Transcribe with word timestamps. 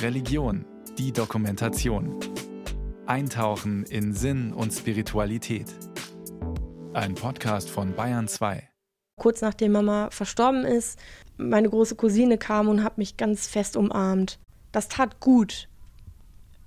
Religion, 0.00 0.64
die 0.98 1.12
Dokumentation. 1.12 2.18
Eintauchen 3.06 3.84
in 3.84 4.12
Sinn 4.14 4.52
und 4.52 4.72
Spiritualität. 4.72 5.66
Ein 6.92 7.14
Podcast 7.14 7.70
von 7.70 7.94
Bayern 7.94 8.28
2. 8.28 8.68
Kurz 9.20 9.40
nachdem 9.40 9.72
Mama 9.72 10.10
verstorben 10.10 10.64
ist, 10.64 10.98
meine 11.36 11.70
große 11.70 11.96
Cousine 11.96 12.38
kam 12.38 12.68
und 12.68 12.84
hat 12.84 12.98
mich 12.98 13.16
ganz 13.16 13.46
fest 13.46 13.76
umarmt. 13.76 14.38
Das 14.70 14.88
tat 14.88 15.20
gut, 15.20 15.68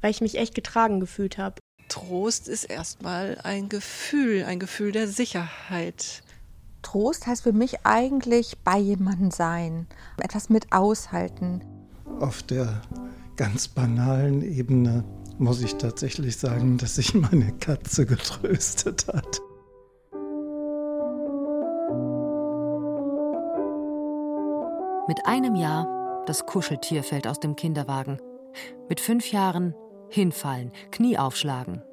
weil 0.01 0.11
ich 0.11 0.21
mich 0.21 0.37
echt 0.37 0.55
getragen 0.55 0.99
gefühlt 0.99 1.37
habe. 1.37 1.55
Trost 1.87 2.47
ist 2.47 2.65
erstmal 2.65 3.37
ein 3.43 3.69
Gefühl, 3.69 4.43
ein 4.45 4.59
Gefühl 4.59 4.91
der 4.91 5.07
Sicherheit. 5.07 6.23
Trost 6.81 7.27
heißt 7.27 7.43
für 7.43 7.53
mich 7.53 7.85
eigentlich 7.85 8.57
bei 8.63 8.77
jemandem 8.77 9.31
sein, 9.31 9.87
etwas 10.17 10.49
mit 10.49 10.71
aushalten. 10.71 11.61
Auf 12.19 12.43
der 12.43 12.81
ganz 13.35 13.67
banalen 13.67 14.41
Ebene 14.41 15.03
muss 15.37 15.61
ich 15.61 15.75
tatsächlich 15.75 16.37
sagen, 16.37 16.77
dass 16.77 16.95
sich 16.95 17.13
meine 17.13 17.51
Katze 17.59 18.05
getröstet 18.05 19.07
hat. 19.07 19.41
Mit 25.07 25.25
einem 25.25 25.55
Jahr 25.55 26.23
das 26.25 26.45
Kuscheltier 26.45 27.03
fällt 27.03 27.27
aus 27.27 27.39
dem 27.39 27.55
Kinderwagen. 27.55 28.19
Mit 28.89 28.99
fünf 28.99 29.31
Jahren 29.31 29.75
hinfallen, 30.09 30.71
Knie 30.91 31.17
aufschlagen. 31.17 31.83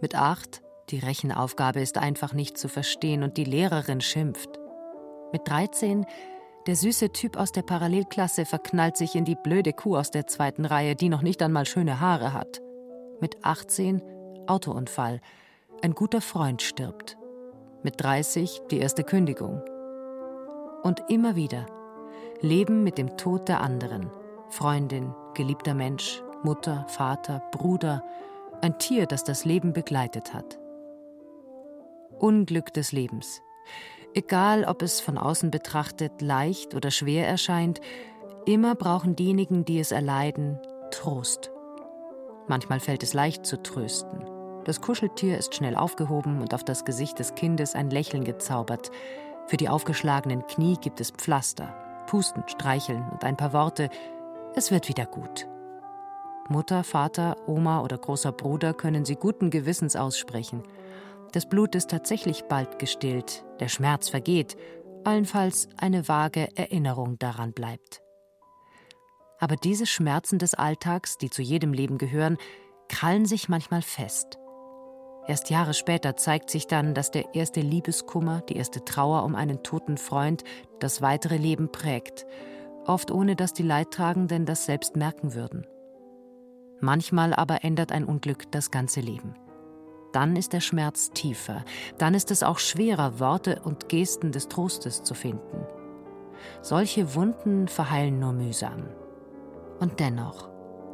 Mit 0.00 0.14
acht 0.14 0.62
die 0.90 0.98
Rechenaufgabe 0.98 1.80
ist 1.80 1.98
einfach 1.98 2.32
nicht 2.32 2.56
zu 2.58 2.68
verstehen 2.68 3.22
und 3.24 3.36
die 3.36 3.44
Lehrerin 3.44 4.00
schimpft. 4.00 4.60
Mit 5.32 5.48
13 5.48 6.06
der 6.66 6.76
süße 6.76 7.10
Typ 7.12 7.36
aus 7.36 7.52
der 7.52 7.62
Parallelklasse 7.62 8.44
verknallt 8.44 8.96
sich 8.96 9.14
in 9.14 9.24
die 9.24 9.36
blöde 9.36 9.72
Kuh 9.72 9.96
aus 9.96 10.10
der 10.10 10.26
zweiten 10.26 10.64
Reihe, 10.64 10.96
die 10.96 11.08
noch 11.08 11.22
nicht 11.22 11.42
einmal 11.42 11.66
schöne 11.66 12.00
Haare 12.00 12.32
hat. 12.32 12.60
Mit 13.20 13.44
18 13.44 14.02
Autounfall. 14.46 15.20
Ein 15.82 15.94
guter 15.94 16.20
Freund 16.20 16.62
stirbt. 16.62 17.16
Mit 17.82 18.00
30 18.02 18.62
die 18.70 18.78
erste 18.78 19.04
Kündigung. 19.04 19.62
Und 20.82 21.02
immer 21.08 21.36
wieder 21.36 21.66
Leben 22.40 22.82
mit 22.82 22.98
dem 22.98 23.16
Tod 23.16 23.48
der 23.48 23.60
anderen. 23.60 24.10
Freundin, 24.50 25.14
geliebter 25.34 25.74
Mensch, 25.74 26.22
Mutter, 26.42 26.86
Vater, 26.88 27.42
Bruder, 27.50 28.04
ein 28.60 28.78
Tier, 28.78 29.06
das 29.06 29.24
das 29.24 29.44
Leben 29.44 29.72
begleitet 29.72 30.34
hat. 30.34 30.58
Unglück 32.18 32.72
des 32.72 32.92
Lebens. 32.92 33.42
Egal, 34.16 34.64
ob 34.64 34.80
es 34.80 34.98
von 35.02 35.18
außen 35.18 35.50
betrachtet 35.50 36.22
leicht 36.22 36.74
oder 36.74 36.90
schwer 36.90 37.28
erscheint, 37.28 37.82
immer 38.46 38.74
brauchen 38.74 39.14
diejenigen, 39.14 39.66
die 39.66 39.78
es 39.78 39.92
erleiden, 39.92 40.58
Trost. 40.90 41.50
Manchmal 42.48 42.80
fällt 42.80 43.02
es 43.02 43.12
leicht 43.12 43.44
zu 43.44 43.62
trösten. 43.62 44.24
Das 44.64 44.80
Kuscheltier 44.80 45.36
ist 45.36 45.54
schnell 45.54 45.76
aufgehoben 45.76 46.40
und 46.40 46.54
auf 46.54 46.64
das 46.64 46.86
Gesicht 46.86 47.18
des 47.18 47.34
Kindes 47.34 47.74
ein 47.74 47.90
Lächeln 47.90 48.24
gezaubert. 48.24 48.90
Für 49.48 49.58
die 49.58 49.68
aufgeschlagenen 49.68 50.46
Knie 50.46 50.78
gibt 50.80 51.02
es 51.02 51.10
Pflaster, 51.10 51.74
Pusten, 52.06 52.42
Streicheln 52.46 53.04
und 53.12 53.22
ein 53.22 53.36
paar 53.36 53.52
Worte. 53.52 53.90
Es 54.54 54.70
wird 54.70 54.88
wieder 54.88 55.04
gut. 55.04 55.46
Mutter, 56.48 56.84
Vater, 56.84 57.36
Oma 57.46 57.82
oder 57.82 57.98
großer 57.98 58.32
Bruder 58.32 58.72
können 58.72 59.04
sie 59.04 59.16
guten 59.16 59.50
Gewissens 59.50 59.94
aussprechen. 59.94 60.62
Das 61.32 61.48
Blut 61.48 61.74
ist 61.74 61.90
tatsächlich 61.90 62.44
bald 62.44 62.78
gestillt, 62.78 63.44
der 63.60 63.68
Schmerz 63.68 64.08
vergeht, 64.08 64.56
allenfalls 65.04 65.68
eine 65.76 66.08
vage 66.08 66.48
Erinnerung 66.56 67.18
daran 67.18 67.52
bleibt. 67.52 68.02
Aber 69.38 69.56
diese 69.56 69.86
Schmerzen 69.86 70.38
des 70.38 70.54
Alltags, 70.54 71.18
die 71.18 71.30
zu 71.30 71.42
jedem 71.42 71.72
Leben 71.72 71.98
gehören, 71.98 72.38
krallen 72.88 73.26
sich 73.26 73.48
manchmal 73.48 73.82
fest. 73.82 74.38
Erst 75.26 75.50
Jahre 75.50 75.74
später 75.74 76.16
zeigt 76.16 76.50
sich 76.50 76.68
dann, 76.68 76.94
dass 76.94 77.10
der 77.10 77.34
erste 77.34 77.60
Liebeskummer, 77.60 78.42
die 78.42 78.56
erste 78.56 78.84
Trauer 78.84 79.24
um 79.24 79.34
einen 79.34 79.62
toten 79.62 79.98
Freund 79.98 80.44
das 80.78 81.02
weitere 81.02 81.36
Leben 81.36 81.70
prägt, 81.70 82.24
oft 82.86 83.10
ohne 83.10 83.34
dass 83.34 83.52
die 83.52 83.64
Leidtragenden 83.64 84.46
das 84.46 84.66
selbst 84.66 84.96
merken 84.96 85.34
würden. 85.34 85.66
Manchmal 86.80 87.34
aber 87.34 87.64
ändert 87.64 87.90
ein 87.90 88.04
Unglück 88.04 88.50
das 88.52 88.70
ganze 88.70 89.00
Leben 89.00 89.34
dann 90.16 90.34
ist 90.34 90.54
der 90.54 90.60
Schmerz 90.60 91.10
tiefer, 91.10 91.62
dann 91.98 92.14
ist 92.14 92.30
es 92.30 92.42
auch 92.42 92.58
schwerer, 92.58 93.20
Worte 93.20 93.60
und 93.62 93.90
Gesten 93.90 94.32
des 94.32 94.48
Trostes 94.48 95.02
zu 95.02 95.12
finden. 95.12 95.66
Solche 96.62 97.14
Wunden 97.14 97.68
verheilen 97.68 98.18
nur 98.18 98.32
mühsam. 98.32 98.84
Und 99.78 100.00
dennoch, 100.00 100.48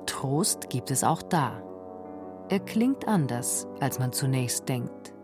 Trost 0.07 0.71
gibt 0.71 0.91
es 0.91 1.05
auch 1.05 1.23
da. 1.23 1.63
Er 2.49 2.59
klingt 2.59 3.07
anders, 3.07 3.69
als 3.79 4.01
man 4.01 4.13
zunächst 4.13 4.69
denkt. 4.69 5.15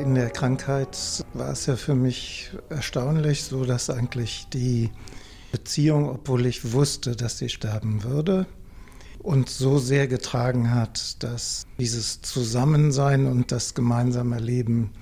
In 0.00 0.14
der 0.14 0.30
Krankheit 0.30 1.26
war 1.34 1.50
es 1.50 1.66
ja 1.66 1.76
für 1.76 1.94
mich 1.94 2.52
erstaunlich 2.70 3.44
so, 3.44 3.66
dass 3.66 3.90
eigentlich 3.90 4.46
die 4.54 4.90
Beziehung, 5.52 6.08
obwohl 6.08 6.46
ich 6.46 6.72
wusste, 6.72 7.16
dass 7.16 7.36
sie 7.36 7.50
sterben 7.50 8.02
würde, 8.02 8.46
uns 9.22 9.58
so 9.58 9.78
sehr 9.78 10.08
getragen 10.08 10.74
hat, 10.74 11.22
dass 11.22 11.66
dieses 11.78 12.22
Zusammensein 12.22 13.26
und 13.26 13.52
das 13.52 13.74
gemeinsame 13.74 14.38
Leben 14.38 14.92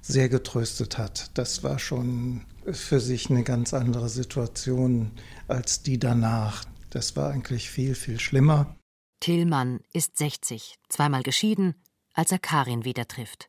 sehr 0.00 0.28
getröstet 0.28 0.98
hat. 0.98 1.30
Das 1.34 1.62
war 1.62 1.78
schon 1.78 2.42
für 2.70 3.00
sich 3.00 3.30
eine 3.30 3.42
ganz 3.42 3.74
andere 3.74 4.08
Situation 4.08 5.12
als 5.48 5.82
die 5.82 5.98
danach. 5.98 6.64
Das 6.90 7.16
war 7.16 7.30
eigentlich 7.30 7.70
viel, 7.70 7.94
viel 7.94 8.18
schlimmer. 8.18 8.76
Tillmann 9.20 9.80
ist 9.92 10.16
60, 10.18 10.76
zweimal 10.88 11.22
geschieden, 11.22 11.74
als 12.14 12.32
er 12.32 12.38
Karin 12.38 12.84
wieder 12.84 13.08
trifft. 13.08 13.48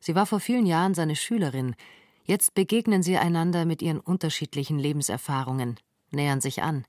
Sie 0.00 0.14
war 0.14 0.26
vor 0.26 0.40
vielen 0.40 0.66
Jahren 0.66 0.94
seine 0.94 1.16
Schülerin. 1.16 1.74
Jetzt 2.24 2.54
begegnen 2.54 3.02
sie 3.02 3.16
einander 3.16 3.64
mit 3.64 3.82
ihren 3.82 4.00
unterschiedlichen 4.00 4.78
Lebenserfahrungen, 4.78 5.78
nähern 6.10 6.40
sich 6.40 6.62
an. 6.62 6.84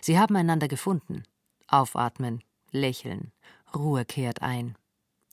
Sie 0.00 0.18
haben 0.18 0.36
einander 0.36 0.68
gefunden. 0.68 1.24
Aufatmen, 1.66 2.42
lächeln, 2.70 3.32
Ruhe 3.74 4.04
kehrt 4.04 4.42
ein. 4.42 4.76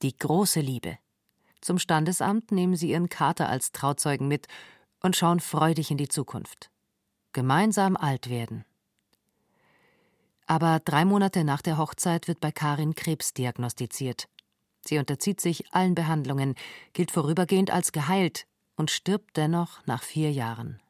Die 0.02 0.16
große 0.16 0.62
Liebe. 0.62 0.98
Zum 1.62 1.78
Standesamt 1.78 2.52
nehmen 2.52 2.76
sie 2.76 2.90
ihren 2.90 3.10
Kater 3.10 3.50
als 3.50 3.72
Trauzeugen 3.72 4.28
mit 4.28 4.48
und 5.02 5.16
schauen 5.16 5.40
freudig 5.40 5.92
in 5.92 5.98
die 5.98 6.08
Zukunft. 6.08 6.72
Gemeinsam 7.34 7.96
alt 7.96 8.30
werden. 8.30 8.66
Aber 10.48 10.80
drei 10.80 11.06
Monate 11.06 11.44
nach 11.44 11.62
der 11.62 11.78
Hochzeit 11.78 12.28
wird 12.28 12.40
bei 12.40 12.52
Karin 12.52 12.96
Krebs 12.96 13.34
diagnostiziert. 13.34 14.28
Sie 14.84 14.98
unterzieht 14.98 15.40
sich 15.40 15.72
allen 15.74 15.96
Behandlungen, 15.96 16.56
gilt 16.94 17.12
vorübergehend 17.12 17.72
als 17.72 17.92
geheilt 17.92 18.48
und 18.76 18.90
stirbt 18.90 19.38
dennoch 19.38 19.86
nach 19.86 20.04
vier 20.04 20.32
Jahren. 20.32 20.82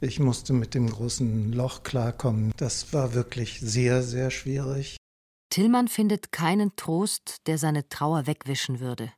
Ich 0.00 0.20
musste 0.20 0.52
mit 0.52 0.74
dem 0.74 0.88
großen 0.88 1.52
Loch 1.52 1.82
klarkommen. 1.82 2.52
Das 2.56 2.92
war 2.92 3.14
wirklich 3.14 3.60
sehr, 3.60 4.04
sehr 4.04 4.30
schwierig. 4.30 4.96
Tillmann 5.50 5.88
findet 5.88 6.30
keinen 6.30 6.76
Trost, 6.76 7.38
der 7.48 7.58
seine 7.58 7.88
Trauer 7.88 8.26
wegwischen 8.28 8.78
würde. 8.78 9.10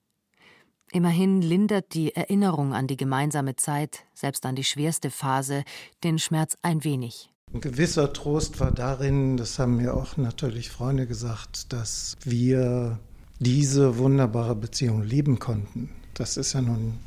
Immerhin 0.90 1.42
lindert 1.42 1.92
die 1.92 2.14
Erinnerung 2.16 2.72
an 2.72 2.86
die 2.86 2.96
gemeinsame 2.96 3.56
Zeit, 3.56 4.04
selbst 4.14 4.46
an 4.46 4.56
die 4.56 4.64
schwerste 4.64 5.10
Phase, 5.10 5.64
den 6.02 6.18
Schmerz 6.18 6.56
ein 6.62 6.82
wenig. 6.82 7.30
Ein 7.52 7.60
gewisser 7.60 8.12
Trost 8.12 8.58
war 8.58 8.72
darin, 8.72 9.36
das 9.36 9.58
haben 9.58 9.76
mir 9.76 9.94
auch 9.94 10.16
natürlich 10.16 10.70
Freunde 10.70 11.06
gesagt, 11.06 11.72
dass 11.72 12.16
wir 12.24 12.98
diese 13.38 13.98
wunderbare 13.98 14.56
Beziehung 14.56 15.02
leben 15.02 15.38
konnten. 15.38 15.90
Das 16.14 16.36
ist 16.36 16.54
ja 16.54 16.62
nun 16.62 16.98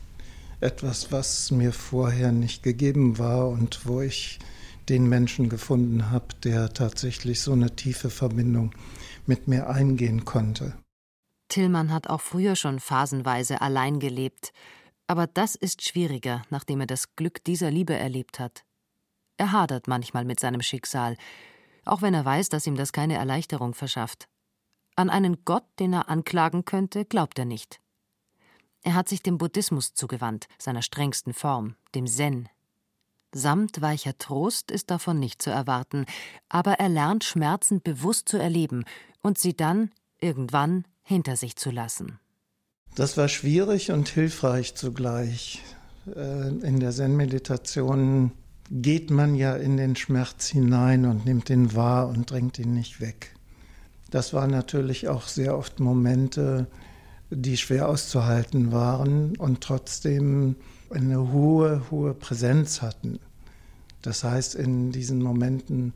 etwas, 0.63 1.11
was 1.11 1.51
mir 1.51 1.71
vorher 1.71 2.31
nicht 2.31 2.63
gegeben 2.63 3.19
war 3.19 3.49
und 3.49 3.85
wo 3.85 4.01
ich 4.01 4.39
den 4.89 5.07
Menschen 5.07 5.49
gefunden 5.49 6.11
habe, 6.11 6.27
der 6.43 6.73
tatsächlich 6.73 7.41
so 7.41 7.53
eine 7.53 7.75
tiefe 7.75 8.09
Verbindung 8.09 8.73
mit 9.25 9.47
mir 9.47 9.69
eingehen 9.69 10.25
konnte. 10.25 10.73
Tillmann 11.49 11.91
hat 11.91 12.07
auch 12.07 12.21
früher 12.21 12.55
schon 12.55 12.79
phasenweise 12.79 13.61
allein 13.61 13.99
gelebt, 13.99 14.51
aber 15.07 15.27
das 15.27 15.55
ist 15.55 15.87
schwieriger, 15.87 16.41
nachdem 16.49 16.81
er 16.81 16.87
das 16.87 17.15
Glück 17.15 17.43
dieser 17.43 17.69
Liebe 17.69 17.93
erlebt 17.93 18.39
hat. 18.39 18.63
Er 19.37 19.51
hadert 19.51 19.87
manchmal 19.87 20.25
mit 20.25 20.39
seinem 20.39 20.61
Schicksal, 20.61 21.17
auch 21.85 22.01
wenn 22.01 22.13
er 22.13 22.25
weiß, 22.25 22.49
dass 22.49 22.65
ihm 22.65 22.75
das 22.75 22.93
keine 22.93 23.15
Erleichterung 23.15 23.73
verschafft. 23.73 24.27
An 24.95 25.09
einen 25.09 25.43
Gott, 25.43 25.65
den 25.79 25.93
er 25.93 26.09
anklagen 26.09 26.65
könnte, 26.65 27.05
glaubt 27.05 27.37
er 27.39 27.45
nicht. 27.45 27.82
Er 28.83 28.95
hat 28.95 29.07
sich 29.07 29.23
dem 29.23 29.37
Buddhismus 29.37 29.93
zugewandt, 29.93 30.47
seiner 30.57 30.81
strengsten 30.81 31.33
Form, 31.33 31.75
dem 31.95 32.05
Zen. 32.05 32.49
Samtweicher 33.33 34.17
Trost 34.17 34.69
ist 34.69 34.91
davon 34.91 35.19
nicht 35.19 35.41
zu 35.41 35.49
erwarten, 35.49 36.05
aber 36.49 36.73
er 36.73 36.89
lernt 36.89 37.23
Schmerzen 37.23 37.81
bewusst 37.81 38.29
zu 38.29 38.37
erleben 38.37 38.83
und 39.21 39.39
sie 39.39 39.55
dann 39.55 39.91
irgendwann 40.19 40.85
hinter 41.01 41.35
sich 41.35 41.55
zu 41.55 41.71
lassen. 41.71 42.19
Das 42.95 43.17
war 43.17 43.27
schwierig 43.27 43.91
und 43.91 44.07
hilfreich 44.09 44.75
zugleich. 44.75 45.63
Äh, 46.15 46.49
in 46.49 46.79
der 46.79 46.91
Zen-Meditation 46.91 48.31
geht 48.69 49.09
man 49.09 49.33
ja 49.33 49.55
in 49.55 49.77
den 49.77 49.95
Schmerz 49.95 50.47
hinein 50.47 51.05
und 51.05 51.25
nimmt 51.25 51.49
ihn 51.49 51.73
wahr 51.73 52.07
und 52.09 52.29
drängt 52.29 52.59
ihn 52.59 52.73
nicht 52.73 53.01
weg. 53.01 53.33
Das 54.11 54.33
waren 54.33 54.51
natürlich 54.51 55.07
auch 55.07 55.27
sehr 55.27 55.57
oft 55.57 55.79
Momente, 55.79 56.67
die 57.35 57.57
schwer 57.57 57.89
auszuhalten 57.89 58.71
waren 58.71 59.35
und 59.37 59.61
trotzdem 59.61 60.55
eine 60.89 61.31
hohe, 61.31 61.83
hohe 61.91 62.13
Präsenz 62.13 62.81
hatten. 62.81 63.19
Das 64.01 64.23
heißt, 64.23 64.55
in 64.55 64.91
diesen 64.91 65.21
Momenten 65.21 65.93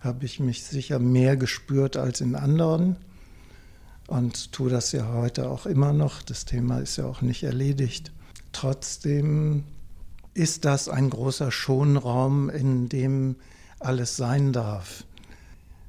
habe 0.00 0.24
ich 0.24 0.40
mich 0.40 0.64
sicher 0.64 0.98
mehr 0.98 1.36
gespürt 1.36 1.96
als 1.96 2.20
in 2.20 2.34
anderen 2.34 2.96
und 4.06 4.52
tue 4.52 4.70
das 4.70 4.92
ja 4.92 5.12
heute 5.12 5.50
auch 5.50 5.66
immer 5.66 5.92
noch. 5.92 6.22
Das 6.22 6.44
Thema 6.44 6.78
ist 6.78 6.96
ja 6.96 7.06
auch 7.06 7.20
nicht 7.20 7.42
erledigt. 7.42 8.12
Trotzdem 8.52 9.64
ist 10.34 10.64
das 10.64 10.88
ein 10.88 11.10
großer 11.10 11.50
Schonraum, 11.50 12.48
in 12.48 12.88
dem 12.88 13.36
alles 13.80 14.16
sein 14.16 14.52
darf, 14.52 15.04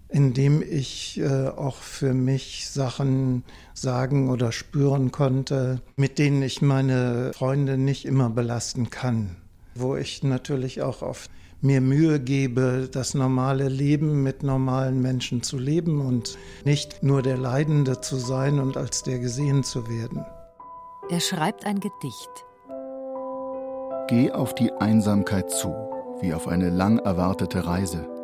in 0.10 0.34
dem 0.34 0.62
ich 0.62 1.20
äh, 1.20 1.48
auch 1.48 1.78
für 1.78 2.14
mich 2.14 2.68
Sachen 2.70 3.44
sagen 3.74 4.30
oder 4.30 4.52
spüren 4.52 5.12
konnte, 5.12 5.82
mit 5.96 6.18
denen 6.18 6.42
ich 6.42 6.62
meine 6.62 7.32
Freunde 7.34 7.78
nicht 7.78 8.06
immer 8.06 8.30
belasten 8.30 8.90
kann, 8.90 9.36
wo 9.76 9.96
ich 9.96 10.24
natürlich 10.24 10.82
auch 10.82 11.04
oft 11.04 11.30
mir 11.62 11.82
Mühe 11.82 12.20
gebe, 12.20 12.90
das 12.92 13.14
normale 13.14 13.68
Leben 13.68 14.24
mit 14.24 14.44
normalen 14.44 15.02
Menschen 15.02 15.44
zu 15.44 15.58
leben 15.58 16.02
und 16.02 16.38
nicht 16.64 17.04
nur 17.04 17.22
der 17.22 17.38
Leidende 17.38 18.02
zu 18.02 18.16
sein 18.16 18.60
und 18.60 18.78
als 18.78 19.04
der 19.04 19.20
gesehen 19.20 19.64
zu 19.64 19.88
werden. 19.90 20.26
Er 21.10 21.20
schreibt 21.20 21.66
ein 21.66 21.80
Gedicht. 21.80 22.30
Geh 24.08 24.32
auf 24.32 24.56
die 24.56 24.72
Einsamkeit 24.72 25.52
zu, 25.52 25.74
wie 26.22 26.34
auf 26.34 26.48
eine 26.48 26.70
lang 26.70 26.98
erwartete 27.00 27.66
Reise. 27.68 28.19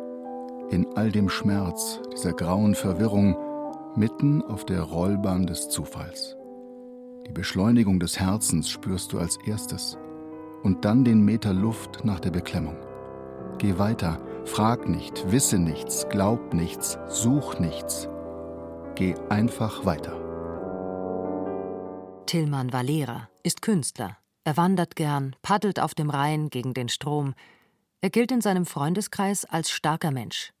In 0.70 0.86
all 0.96 1.12
dem 1.12 1.28
Schmerz, 1.28 2.00
dieser 2.12 2.32
grauen 2.32 2.74
Verwirrung, 2.74 3.36
mitten 3.94 4.42
auf 4.42 4.64
der 4.64 4.82
Rollbahn 4.82 5.46
des 5.46 5.68
Zufalls. 5.68 6.36
Die 7.26 7.32
Beschleunigung 7.32 8.00
des 8.00 8.18
Herzens 8.18 8.68
spürst 8.68 9.12
du 9.12 9.18
als 9.18 9.38
erstes 9.46 9.96
und 10.62 10.84
dann 10.84 11.04
den 11.04 11.24
Meter 11.24 11.52
Luft 11.52 12.04
nach 12.04 12.20
der 12.20 12.30
Beklemmung. 12.30 12.76
Geh 13.58 13.78
weiter, 13.78 14.20
frag 14.44 14.88
nicht, 14.88 15.30
wisse 15.30 15.58
nichts, 15.58 16.08
glaub 16.08 16.52
nichts, 16.52 16.98
such 17.08 17.58
nichts. 17.58 18.08
Geh 18.96 19.14
einfach 19.28 19.84
weiter. 19.86 20.20
Tillmann 22.26 22.72
Valera 22.72 23.28
ist 23.44 23.62
Künstler. 23.62 24.18
Er 24.42 24.56
wandert 24.56 24.96
gern, 24.96 25.36
paddelt 25.42 25.78
auf 25.78 25.94
dem 25.94 26.10
Rhein 26.10 26.50
gegen 26.50 26.74
den 26.74 26.88
Strom. 26.88 27.34
Er 28.00 28.10
gilt 28.10 28.32
in 28.32 28.40
seinem 28.40 28.66
Freundeskreis 28.66 29.44
als 29.44 29.70
starker 29.70 30.10
Mensch. 30.10 30.52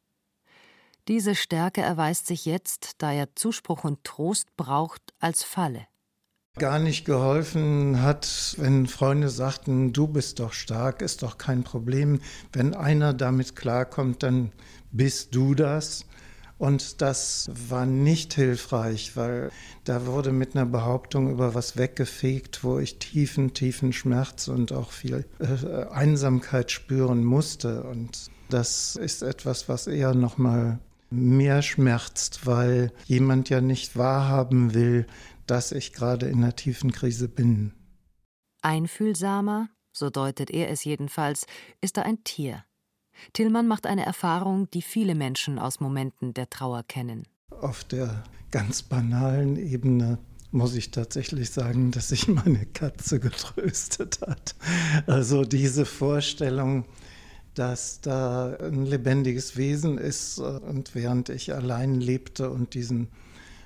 Diese 1.08 1.34
Stärke 1.34 1.82
erweist 1.82 2.26
sich 2.26 2.46
jetzt, 2.46 2.94
da 2.98 3.12
er 3.12 3.34
Zuspruch 3.36 3.84
und 3.84 4.02
Trost 4.02 4.56
braucht, 4.56 5.02
als 5.20 5.44
Falle 5.44 5.86
gar 6.58 6.78
nicht 6.78 7.04
geholfen 7.04 8.00
hat, 8.00 8.54
wenn 8.58 8.86
Freunde 8.86 9.28
sagten, 9.28 9.92
du 9.92 10.06
bist 10.08 10.40
doch 10.40 10.52
stark, 10.52 11.02
ist 11.02 11.22
doch 11.22 11.36
kein 11.38 11.64
Problem. 11.64 12.20
Wenn 12.52 12.74
einer 12.74 13.12
damit 13.12 13.56
klarkommt, 13.56 14.22
dann 14.22 14.52
bist 14.90 15.34
du 15.34 15.54
das. 15.54 16.06
Und 16.58 17.02
das 17.02 17.50
war 17.68 17.84
nicht 17.84 18.32
hilfreich, 18.32 19.14
weil 19.14 19.50
da 19.84 20.06
wurde 20.06 20.32
mit 20.32 20.56
einer 20.56 20.64
Behauptung 20.64 21.30
über 21.30 21.54
was 21.54 21.76
weggefegt, 21.76 22.64
wo 22.64 22.78
ich 22.78 22.98
tiefen, 22.98 23.52
tiefen 23.52 23.92
Schmerz 23.92 24.48
und 24.48 24.72
auch 24.72 24.90
viel 24.90 25.26
äh, 25.38 25.84
Einsamkeit 25.90 26.70
spüren 26.70 27.22
musste. 27.22 27.82
Und 27.82 28.30
das 28.48 28.96
ist 28.96 29.20
etwas, 29.20 29.68
was 29.68 29.86
eher 29.86 30.14
nochmal 30.14 30.78
mehr 31.10 31.62
schmerzt, 31.62 32.46
weil 32.46 32.92
jemand 33.04 33.48
ja 33.48 33.60
nicht 33.60 33.96
wahrhaben 33.96 34.74
will, 34.74 35.06
dass 35.46 35.72
ich 35.72 35.92
gerade 35.92 36.26
in 36.26 36.38
einer 36.38 36.56
tiefen 36.56 36.92
Krise 36.92 37.28
bin. 37.28 37.72
Einfühlsamer, 38.62 39.68
so 39.92 40.10
deutet 40.10 40.50
er 40.50 40.70
es 40.70 40.84
jedenfalls, 40.84 41.46
ist 41.80 41.96
er 41.96 42.04
ein 42.04 42.24
Tier. 42.24 42.64
Tillmann 43.32 43.66
macht 43.66 43.86
eine 43.86 44.04
Erfahrung, 44.04 44.68
die 44.70 44.82
viele 44.82 45.14
Menschen 45.14 45.58
aus 45.58 45.80
Momenten 45.80 46.34
der 46.34 46.50
Trauer 46.50 46.82
kennen. 46.82 47.26
Auf 47.50 47.84
der 47.84 48.24
ganz 48.50 48.82
banalen 48.82 49.56
Ebene 49.56 50.18
muss 50.50 50.74
ich 50.74 50.90
tatsächlich 50.90 51.50
sagen, 51.50 51.90
dass 51.90 52.08
sich 52.08 52.28
meine 52.28 52.66
Katze 52.66 53.20
getröstet 53.20 54.20
hat. 54.20 54.54
Also 55.06 55.44
diese 55.44 55.84
Vorstellung, 55.86 56.84
dass 57.58 58.00
da 58.00 58.56
ein 58.60 58.84
lebendiges 58.84 59.56
Wesen 59.56 59.98
ist 59.98 60.38
und 60.38 60.94
während 60.94 61.30
ich 61.30 61.54
allein 61.54 62.00
lebte 62.00 62.50
und 62.50 62.74
diesen 62.74 63.08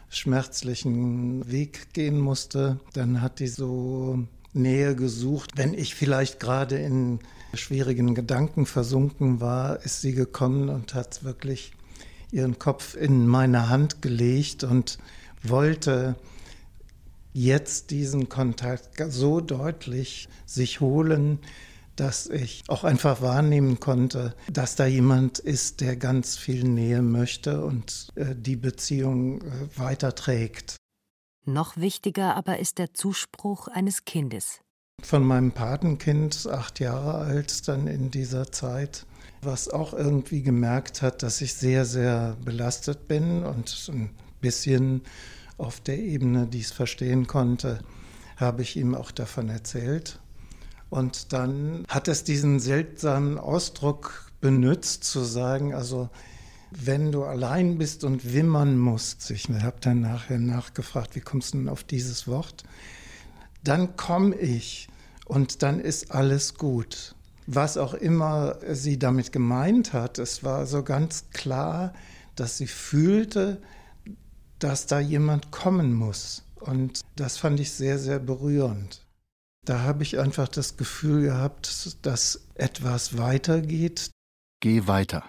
schmerzlichen 0.08 1.50
Weg 1.50 1.92
gehen 1.92 2.18
musste, 2.18 2.80
dann 2.92 3.20
hat 3.20 3.40
die 3.40 3.48
so 3.48 4.24
Nähe 4.52 4.96
gesucht. 4.96 5.52
Wenn 5.56 5.74
ich 5.74 5.94
vielleicht 5.94 6.40
gerade 6.40 6.78
in 6.78 7.20
schwierigen 7.54 8.14
Gedanken 8.14 8.66
versunken 8.66 9.40
war, 9.40 9.84
ist 9.84 10.00
sie 10.00 10.12
gekommen 10.12 10.68
und 10.68 10.94
hat 10.94 11.24
wirklich 11.24 11.72
ihren 12.32 12.58
Kopf 12.58 12.96
in 12.96 13.26
meine 13.26 13.68
Hand 13.68 14.02
gelegt 14.02 14.62
und 14.62 14.98
wollte 15.42 16.16
jetzt 17.32 17.90
diesen 17.90 18.28
Kontakt 18.28 19.02
so 19.08 19.40
deutlich 19.40 20.28
sich 20.46 20.80
holen, 20.80 21.38
dass 22.00 22.28
ich 22.28 22.62
auch 22.68 22.82
einfach 22.82 23.20
wahrnehmen 23.20 23.78
konnte, 23.78 24.34
dass 24.50 24.74
da 24.74 24.86
jemand 24.86 25.38
ist, 25.38 25.82
der 25.82 25.96
ganz 25.96 26.38
viel 26.38 26.64
Nähe 26.64 27.02
möchte 27.02 27.62
und 27.62 28.08
äh, 28.14 28.34
die 28.34 28.56
Beziehung 28.56 29.42
äh, 29.42 29.44
weiterträgt. 29.76 30.76
Noch 31.44 31.76
wichtiger 31.76 32.36
aber 32.36 32.58
ist 32.58 32.78
der 32.78 32.94
Zuspruch 32.94 33.68
eines 33.68 34.06
Kindes. 34.06 34.60
Von 35.02 35.24
meinem 35.24 35.52
Patenkind, 35.52 36.48
acht 36.50 36.80
Jahre 36.80 37.16
alt, 37.16 37.68
dann 37.68 37.86
in 37.86 38.10
dieser 38.10 38.50
Zeit, 38.50 39.04
was 39.42 39.68
auch 39.68 39.92
irgendwie 39.92 40.42
gemerkt 40.42 41.02
hat, 41.02 41.22
dass 41.22 41.42
ich 41.42 41.52
sehr, 41.52 41.84
sehr 41.84 42.36
belastet 42.42 43.08
bin 43.08 43.44
und 43.44 43.90
ein 43.92 44.10
bisschen 44.40 45.02
auf 45.58 45.80
der 45.80 45.98
Ebene, 45.98 46.46
die 46.46 46.60
es 46.60 46.72
verstehen 46.72 47.26
konnte, 47.26 47.80
habe 48.36 48.62
ich 48.62 48.76
ihm 48.76 48.94
auch 48.94 49.10
davon 49.10 49.50
erzählt. 49.50 50.19
Und 50.90 51.32
dann 51.32 51.84
hat 51.88 52.08
es 52.08 52.24
diesen 52.24 52.58
seltsamen 52.58 53.38
Ausdruck 53.38 54.30
benutzt, 54.40 55.04
zu 55.04 55.22
sagen, 55.22 55.72
also 55.74 56.10
wenn 56.72 57.12
du 57.12 57.24
allein 57.24 57.78
bist 57.78 58.04
und 58.04 58.32
wimmern 58.32 58.78
musst, 58.78 59.30
ich 59.30 59.48
habe 59.48 59.76
dann 59.80 60.00
nachher 60.00 60.38
nachgefragt, 60.38 61.16
wie 61.16 61.20
kommst 61.20 61.54
du 61.54 61.58
denn 61.58 61.68
auf 61.68 61.84
dieses 61.84 62.26
Wort? 62.26 62.64
Dann 63.64 63.96
komme 63.96 64.36
ich 64.36 64.88
und 65.26 65.62
dann 65.62 65.80
ist 65.80 66.12
alles 66.12 66.54
gut. 66.54 67.14
Was 67.46 67.76
auch 67.76 67.94
immer 67.94 68.58
sie 68.68 68.98
damit 68.98 69.32
gemeint 69.32 69.92
hat, 69.92 70.18
es 70.18 70.44
war 70.44 70.66
so 70.66 70.82
ganz 70.82 71.30
klar, 71.32 71.92
dass 72.36 72.58
sie 72.58 72.68
fühlte, 72.68 73.60
dass 74.58 74.86
da 74.86 75.00
jemand 75.00 75.50
kommen 75.50 75.92
muss. 75.92 76.44
Und 76.60 77.00
das 77.16 77.36
fand 77.36 77.58
ich 77.58 77.72
sehr, 77.72 77.98
sehr 77.98 78.18
berührend. 78.18 79.04
Da 79.70 79.82
habe 79.82 80.02
ich 80.02 80.18
einfach 80.18 80.48
das 80.48 80.76
Gefühl 80.76 81.22
gehabt, 81.22 82.04
dass 82.04 82.48
etwas 82.56 83.16
weitergeht. 83.16 84.10
Geh 84.58 84.88
weiter. 84.88 85.22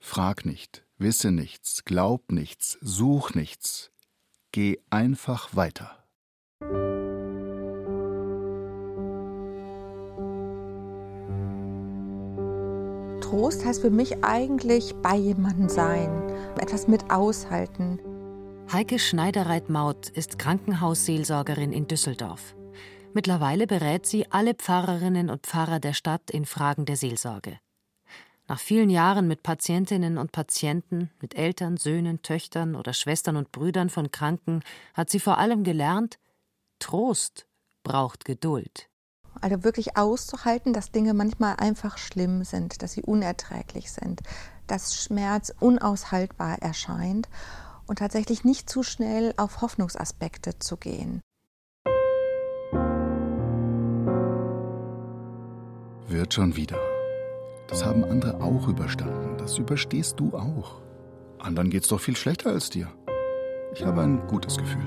Frag 0.00 0.44
nicht, 0.44 0.84
wisse 0.98 1.30
nichts, 1.30 1.84
glaub 1.84 2.32
nichts, 2.32 2.76
such 2.80 3.36
nichts. 3.36 3.92
Geh 4.50 4.80
einfach 4.90 5.54
weiter. 5.54 6.04
Trost 13.20 13.64
heißt 13.64 13.82
für 13.82 13.90
mich 13.90 14.24
eigentlich 14.24 14.96
bei 14.96 15.14
jemandem 15.14 15.68
sein, 15.68 16.28
etwas 16.60 16.88
mit 16.88 17.08
aushalten. 17.12 18.00
Heike 18.72 18.98
Schneidereit-Maut 18.98 20.08
ist 20.08 20.40
Krankenhausseelsorgerin 20.40 21.72
in 21.72 21.86
Düsseldorf. 21.86 22.56
Mittlerweile 23.14 23.68
berät 23.68 24.06
sie 24.06 24.30
alle 24.32 24.54
Pfarrerinnen 24.54 25.30
und 25.30 25.46
Pfarrer 25.46 25.78
der 25.78 25.92
Stadt 25.92 26.32
in 26.32 26.44
Fragen 26.44 26.84
der 26.84 26.96
Seelsorge. 26.96 27.60
Nach 28.48 28.58
vielen 28.58 28.90
Jahren 28.90 29.28
mit 29.28 29.44
Patientinnen 29.44 30.18
und 30.18 30.32
Patienten, 30.32 31.10
mit 31.20 31.36
Eltern, 31.36 31.76
Söhnen, 31.76 32.22
Töchtern 32.22 32.74
oder 32.74 32.92
Schwestern 32.92 33.36
und 33.36 33.52
Brüdern 33.52 33.88
von 33.88 34.10
Kranken 34.10 34.62
hat 34.94 35.10
sie 35.10 35.20
vor 35.20 35.38
allem 35.38 35.62
gelernt, 35.62 36.18
Trost 36.80 37.46
braucht 37.84 38.24
Geduld. 38.24 38.88
Also 39.40 39.62
wirklich 39.62 39.96
auszuhalten, 39.96 40.72
dass 40.72 40.90
Dinge 40.90 41.14
manchmal 41.14 41.54
einfach 41.54 41.98
schlimm 41.98 42.42
sind, 42.42 42.82
dass 42.82 42.94
sie 42.94 43.02
unerträglich 43.02 43.92
sind, 43.92 44.22
dass 44.66 45.00
Schmerz 45.00 45.54
unaushaltbar 45.60 46.60
erscheint 46.60 47.28
und 47.86 48.00
tatsächlich 48.00 48.42
nicht 48.42 48.68
zu 48.68 48.82
schnell 48.82 49.34
auf 49.36 49.60
Hoffnungsaspekte 49.60 50.58
zu 50.58 50.76
gehen. 50.76 51.22
Wird 56.06 56.34
schon 56.34 56.54
wieder. 56.54 56.76
Das 57.66 57.82
haben 57.82 58.04
andere 58.04 58.42
auch 58.42 58.68
überstanden. 58.68 59.38
Das 59.38 59.56
überstehst 59.56 60.20
du 60.20 60.36
auch. 60.36 60.82
Anderen 61.38 61.70
geht's 61.70 61.88
doch 61.88 62.00
viel 62.00 62.16
schlechter 62.16 62.50
als 62.50 62.68
dir. 62.68 62.88
Ich 63.74 63.84
habe 63.84 64.02
ein 64.02 64.26
gutes 64.26 64.58
Gefühl. 64.58 64.86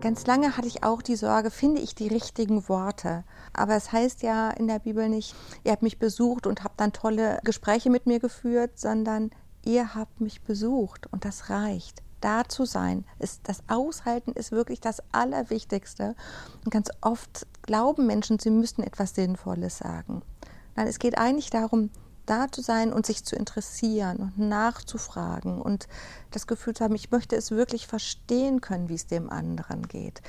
Ganz 0.00 0.26
lange 0.26 0.56
hatte 0.56 0.66
ich 0.66 0.82
auch 0.82 1.02
die 1.02 1.14
Sorge, 1.14 1.50
finde 1.50 1.80
ich 1.82 1.94
die 1.94 2.08
richtigen 2.08 2.68
Worte. 2.68 3.22
Aber 3.52 3.76
es 3.76 3.92
heißt 3.92 4.22
ja 4.22 4.50
in 4.50 4.66
der 4.66 4.80
Bibel 4.80 5.08
nicht, 5.08 5.36
ihr 5.62 5.70
habt 5.70 5.82
mich 5.82 5.98
besucht 5.98 6.48
und 6.48 6.64
habt 6.64 6.80
dann 6.80 6.92
tolle 6.92 7.38
Gespräche 7.44 7.90
mit 7.90 8.06
mir 8.06 8.18
geführt, 8.18 8.72
sondern 8.78 9.30
ihr 9.64 9.94
habt 9.94 10.20
mich 10.20 10.42
besucht 10.42 11.06
und 11.12 11.24
das 11.24 11.48
reicht. 11.48 12.02
Da 12.20 12.44
zu 12.46 12.66
sein, 12.66 13.04
ist 13.18 13.42
das 13.44 13.62
Aushalten 13.68 14.32
ist 14.32 14.52
wirklich 14.52 14.80
das 14.80 15.02
Allerwichtigste. 15.12 16.14
Und 16.64 16.70
ganz 16.70 16.90
oft 17.00 17.46
glauben 17.70 18.04
Menschen, 18.04 18.40
sie 18.40 18.50
müssten 18.50 18.82
etwas 18.82 19.14
Sinnvolles 19.14 19.78
sagen. 19.78 20.22
Nein, 20.74 20.88
es 20.88 20.98
geht 20.98 21.16
eigentlich 21.16 21.50
darum, 21.50 21.90
da 22.26 22.50
zu 22.50 22.62
sein 22.62 22.92
und 22.92 23.06
sich 23.06 23.22
zu 23.24 23.36
interessieren 23.36 24.18
und 24.18 24.38
nachzufragen 24.40 25.62
und 25.62 25.86
das 26.32 26.48
Gefühl 26.48 26.74
zu 26.74 26.82
haben, 26.82 26.96
ich 26.96 27.12
möchte 27.12 27.36
es 27.36 27.52
wirklich 27.52 27.86
verstehen 27.86 28.60
können, 28.60 28.88
wie 28.88 28.96
es 28.96 29.06
dem 29.06 29.30
anderen 29.30 29.86
geht. 29.86 30.20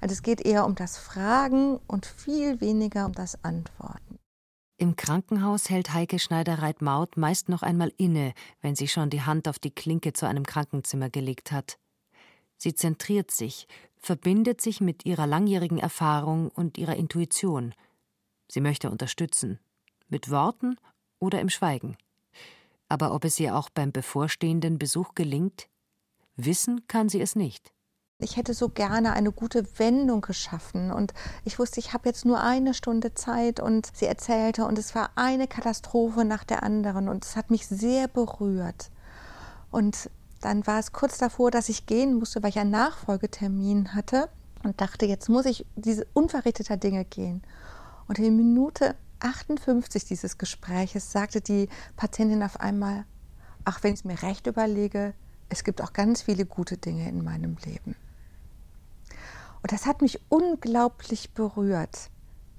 Also 0.00 0.12
es 0.12 0.22
geht 0.22 0.40
eher 0.40 0.66
um 0.66 0.74
das 0.74 0.98
Fragen 0.98 1.78
und 1.86 2.04
viel 2.04 2.60
weniger 2.60 3.06
um 3.06 3.12
das 3.12 3.44
Antworten. 3.44 4.18
Im 4.76 4.96
Krankenhaus 4.96 5.70
hält 5.70 5.94
Heike 5.94 6.18
Schneiderreit-Maut 6.18 7.16
meist 7.16 7.48
noch 7.48 7.62
einmal 7.62 7.92
inne, 7.96 8.32
wenn 8.60 8.74
sie 8.74 8.88
schon 8.88 9.08
die 9.08 9.22
Hand 9.22 9.46
auf 9.46 9.60
die 9.60 9.72
Klinke 9.72 10.14
zu 10.14 10.26
einem 10.26 10.44
Krankenzimmer 10.44 11.10
gelegt 11.10 11.52
hat. 11.52 11.78
Sie 12.58 12.74
zentriert 12.74 13.30
sich, 13.30 13.66
verbindet 13.96 14.60
sich 14.60 14.80
mit 14.80 15.06
ihrer 15.06 15.26
langjährigen 15.26 15.78
Erfahrung 15.78 16.50
und 16.50 16.76
ihrer 16.76 16.96
Intuition. 16.96 17.74
Sie 18.48 18.60
möchte 18.60 18.90
unterstützen, 18.90 19.58
mit 20.08 20.30
Worten 20.30 20.76
oder 21.18 21.40
im 21.40 21.48
Schweigen. 21.48 21.96
Aber 22.88 23.14
ob 23.14 23.24
es 23.24 23.38
ihr 23.38 23.56
auch 23.56 23.70
beim 23.70 23.92
bevorstehenden 23.92 24.78
Besuch 24.78 25.14
gelingt, 25.14 25.68
wissen 26.36 26.86
kann 26.88 27.08
sie 27.08 27.20
es 27.20 27.36
nicht. 27.36 27.72
Ich 28.20 28.36
hätte 28.36 28.52
so 28.52 28.68
gerne 28.68 29.12
eine 29.12 29.30
gute 29.30 29.78
Wendung 29.78 30.22
geschaffen 30.22 30.90
und 30.90 31.14
ich 31.44 31.60
wusste, 31.60 31.78
ich 31.78 31.92
habe 31.92 32.08
jetzt 32.08 32.24
nur 32.24 32.40
eine 32.40 32.74
Stunde 32.74 33.14
Zeit 33.14 33.60
und 33.60 33.88
sie 33.94 34.06
erzählte 34.06 34.64
und 34.64 34.76
es 34.76 34.96
war 34.96 35.10
eine 35.14 35.46
Katastrophe 35.46 36.24
nach 36.24 36.42
der 36.42 36.64
anderen 36.64 37.08
und 37.08 37.24
es 37.24 37.36
hat 37.36 37.50
mich 37.50 37.68
sehr 37.68 38.08
berührt. 38.08 38.90
Und 39.70 40.10
dann 40.40 40.66
war 40.66 40.78
es 40.78 40.92
kurz 40.92 41.18
davor, 41.18 41.50
dass 41.50 41.68
ich 41.68 41.86
gehen 41.86 42.14
musste, 42.14 42.42
weil 42.42 42.50
ich 42.50 42.58
einen 42.58 42.70
Nachfolgetermin 42.70 43.94
hatte 43.94 44.28
und 44.62 44.80
dachte, 44.80 45.06
jetzt 45.06 45.28
muss 45.28 45.46
ich 45.46 45.66
diese 45.76 46.06
unverrichteter 46.12 46.76
Dinge 46.76 47.04
gehen. 47.04 47.42
Und 48.06 48.18
in 48.18 48.36
Minute 48.36 48.94
58 49.20 50.04
dieses 50.04 50.38
Gespräches 50.38 51.12
sagte 51.12 51.40
die 51.40 51.68
Patientin 51.96 52.42
auf 52.42 52.60
einmal, 52.60 53.04
ach, 53.64 53.82
wenn 53.82 53.94
ich 53.94 54.00
es 54.00 54.04
mir 54.04 54.22
recht 54.22 54.46
überlege, 54.46 55.14
es 55.48 55.64
gibt 55.64 55.82
auch 55.82 55.92
ganz 55.92 56.22
viele 56.22 56.46
gute 56.46 56.76
Dinge 56.76 57.08
in 57.08 57.24
meinem 57.24 57.56
Leben. 57.64 57.96
Und 59.62 59.72
das 59.72 59.86
hat 59.86 60.02
mich 60.02 60.20
unglaublich 60.28 61.32
berührt, 61.32 62.10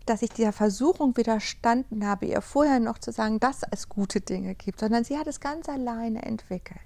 dass 0.05 0.21
ich 0.21 0.31
dieser 0.31 0.51
Versuchung 0.51 1.15
widerstanden 1.15 2.05
habe, 2.05 2.25
ihr 2.25 2.41
vorher 2.41 2.79
noch 2.79 2.97
zu 2.97 3.11
sagen, 3.11 3.39
dass 3.39 3.61
es 3.71 3.89
gute 3.89 4.21
Dinge 4.21 4.55
gibt, 4.55 4.79
sondern 4.79 5.03
sie 5.03 5.17
hat 5.17 5.27
es 5.27 5.39
ganz 5.39 5.69
alleine 5.69 6.23
entwickelt. 6.23 6.81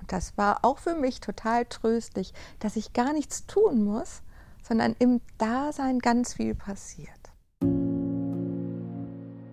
Und 0.00 0.12
das 0.12 0.36
war 0.36 0.64
auch 0.64 0.78
für 0.78 0.94
mich 0.94 1.20
total 1.20 1.64
tröstlich, 1.66 2.32
dass 2.58 2.76
ich 2.76 2.92
gar 2.92 3.12
nichts 3.12 3.46
tun 3.46 3.84
muss, 3.84 4.22
sondern 4.66 4.94
im 4.98 5.20
Dasein 5.38 5.98
ganz 5.98 6.34
viel 6.34 6.54
passiert. 6.54 7.08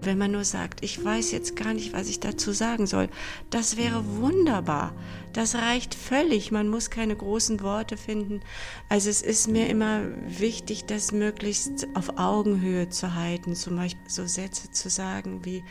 Wenn 0.05 0.19
man 0.19 0.31
nur 0.31 0.43
sagt, 0.43 0.83
ich 0.83 1.03
weiß 1.03 1.31
jetzt 1.31 1.55
gar 1.55 1.73
nicht, 1.73 1.93
was 1.93 2.07
ich 2.07 2.19
dazu 2.19 2.51
sagen 2.51 2.85
soll, 2.85 3.09
das 3.49 3.75
wäre 3.75 4.05
wunderbar. 4.17 4.93
Das 5.33 5.55
reicht 5.55 5.95
völlig. 5.95 6.51
Man 6.51 6.67
muss 6.67 6.91
keine 6.91 7.15
großen 7.15 7.61
Worte 7.61 7.97
finden. 7.97 8.41
Also 8.87 9.09
es 9.09 9.23
ist 9.23 9.47
mir 9.47 9.67
immer 9.67 10.03
wichtig, 10.27 10.85
das 10.85 11.11
möglichst 11.11 11.87
auf 11.95 12.19
Augenhöhe 12.19 12.87
zu 12.89 13.15
halten. 13.15 13.55
Zum 13.55 13.77
Beispiel 13.77 14.07
so 14.07 14.27
Sätze 14.27 14.69
zu 14.69 14.91
sagen 14.91 15.43
wie, 15.43 15.63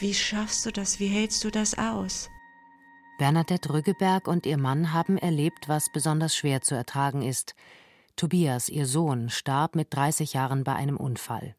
wie 0.00 0.14
schaffst 0.14 0.66
du 0.66 0.72
das? 0.72 0.98
Wie 0.98 1.06
hältst 1.06 1.44
du 1.44 1.52
das 1.52 1.78
aus? 1.78 2.28
Bernadette 3.18 3.72
Rüggeberg 3.72 4.28
und 4.28 4.44
ihr 4.44 4.58
Mann 4.58 4.92
haben 4.92 5.16
erlebt, 5.16 5.70
was 5.70 5.90
besonders 5.90 6.36
schwer 6.36 6.60
zu 6.60 6.74
ertragen 6.74 7.22
ist. 7.22 7.54
Tobias, 8.14 8.68
ihr 8.68 8.86
Sohn, 8.86 9.30
starb 9.30 9.74
mit 9.74 9.94
30 9.94 10.34
Jahren 10.34 10.64
bei 10.64 10.74
einem 10.74 10.98
Unfall. 10.98 11.56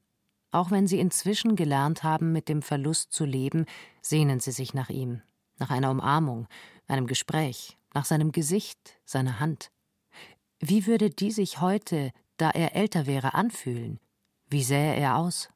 Auch 0.51 0.69
wenn 0.69 0.85
sie 0.85 0.99
inzwischen 0.99 1.55
gelernt 1.55 2.03
haben, 2.03 2.31
mit 2.31 2.47
dem 2.47 2.61
Verlust 2.61 3.11
zu 3.11 3.25
leben, 3.25 3.65
sehnen 4.01 4.39
sie 4.39 4.51
sich 4.51 4.75
nach 4.75 4.89
ihm, 4.89 5.23
nach 5.57 5.71
einer 5.71 5.89
Umarmung, 5.89 6.47
einem 6.87 7.07
Gespräch, 7.07 7.75
nach 7.95 8.05
seinem 8.05 8.31
Gesicht, 8.31 8.99
seiner 9.03 9.39
Hand. 9.39 9.71
Wie 10.59 10.85
würde 10.85 11.09
die 11.09 11.31
sich 11.31 11.59
heute, 11.59 12.11
da 12.37 12.51
er 12.51 12.75
älter 12.75 13.07
wäre, 13.07 13.33
anfühlen? 13.33 13.99
Wie 14.47 14.63
sähe 14.63 14.95
er 14.95 15.17
aus? 15.17 15.49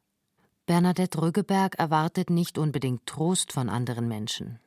Bernadette 0.66 1.22
Rüggeberg 1.22 1.76
erwartet 1.78 2.32
nicht 2.32 2.58
unbedingt 2.58 3.06
Trost 3.06 3.52
von 3.52 3.70
anderen 3.70 4.08
Menschen. 4.08 4.60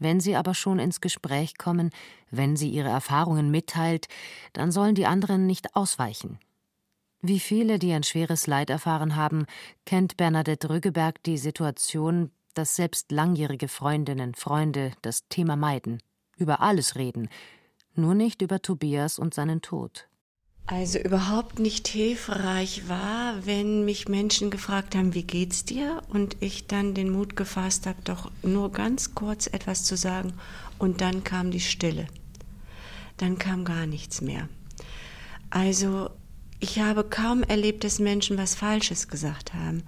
Wenn 0.00 0.18
sie 0.18 0.34
aber 0.34 0.54
schon 0.54 0.80
ins 0.80 1.00
Gespräch 1.00 1.56
kommen, 1.56 1.90
wenn 2.32 2.56
sie 2.56 2.70
ihre 2.70 2.88
Erfahrungen 2.88 3.52
mitteilt, 3.52 4.08
dann 4.52 4.72
sollen 4.72 4.96
die 4.96 5.06
anderen 5.06 5.46
nicht 5.46 5.76
ausweichen, 5.76 6.40
wie 7.22 7.38
viele, 7.38 7.78
die 7.78 7.92
ein 7.92 8.02
schweres 8.02 8.46
Leid 8.46 8.70
erfahren 8.70 9.14
haben, 9.14 9.44
kennt 9.84 10.16
Bernadette 10.16 10.70
Rüggeberg 10.70 11.22
die 11.24 11.36
Situation, 11.36 12.30
dass 12.54 12.76
selbst 12.76 13.12
langjährige 13.12 13.68
Freundinnen, 13.68 14.34
Freunde 14.34 14.92
das 15.02 15.28
Thema 15.28 15.54
meiden, 15.54 16.02
über 16.38 16.60
alles 16.60 16.96
reden, 16.96 17.28
nur 17.94 18.14
nicht 18.14 18.40
über 18.40 18.62
Tobias 18.62 19.18
und 19.18 19.34
seinen 19.34 19.60
Tod. 19.60 20.09
Also 20.72 21.00
überhaupt 21.00 21.58
nicht 21.58 21.88
hilfreich 21.88 22.88
war, 22.88 23.44
wenn 23.44 23.84
mich 23.84 24.06
Menschen 24.06 24.50
gefragt 24.50 24.94
haben, 24.94 25.14
wie 25.14 25.24
geht's 25.24 25.64
dir? 25.64 26.00
Und 26.10 26.36
ich 26.38 26.68
dann 26.68 26.94
den 26.94 27.10
Mut 27.10 27.34
gefasst 27.34 27.88
habe, 27.88 27.98
doch 28.04 28.30
nur 28.44 28.70
ganz 28.70 29.16
kurz 29.16 29.48
etwas 29.48 29.82
zu 29.82 29.96
sagen. 29.96 30.32
Und 30.78 31.00
dann 31.00 31.24
kam 31.24 31.50
die 31.50 31.58
Stille. 31.58 32.06
Dann 33.16 33.36
kam 33.36 33.64
gar 33.64 33.86
nichts 33.86 34.20
mehr. 34.20 34.48
Also 35.50 36.10
ich 36.60 36.78
habe 36.78 37.02
kaum 37.02 37.42
erlebt, 37.42 37.82
dass 37.82 37.98
Menschen 37.98 38.38
was 38.38 38.54
Falsches 38.54 39.08
gesagt 39.08 39.52
haben. 39.54 39.82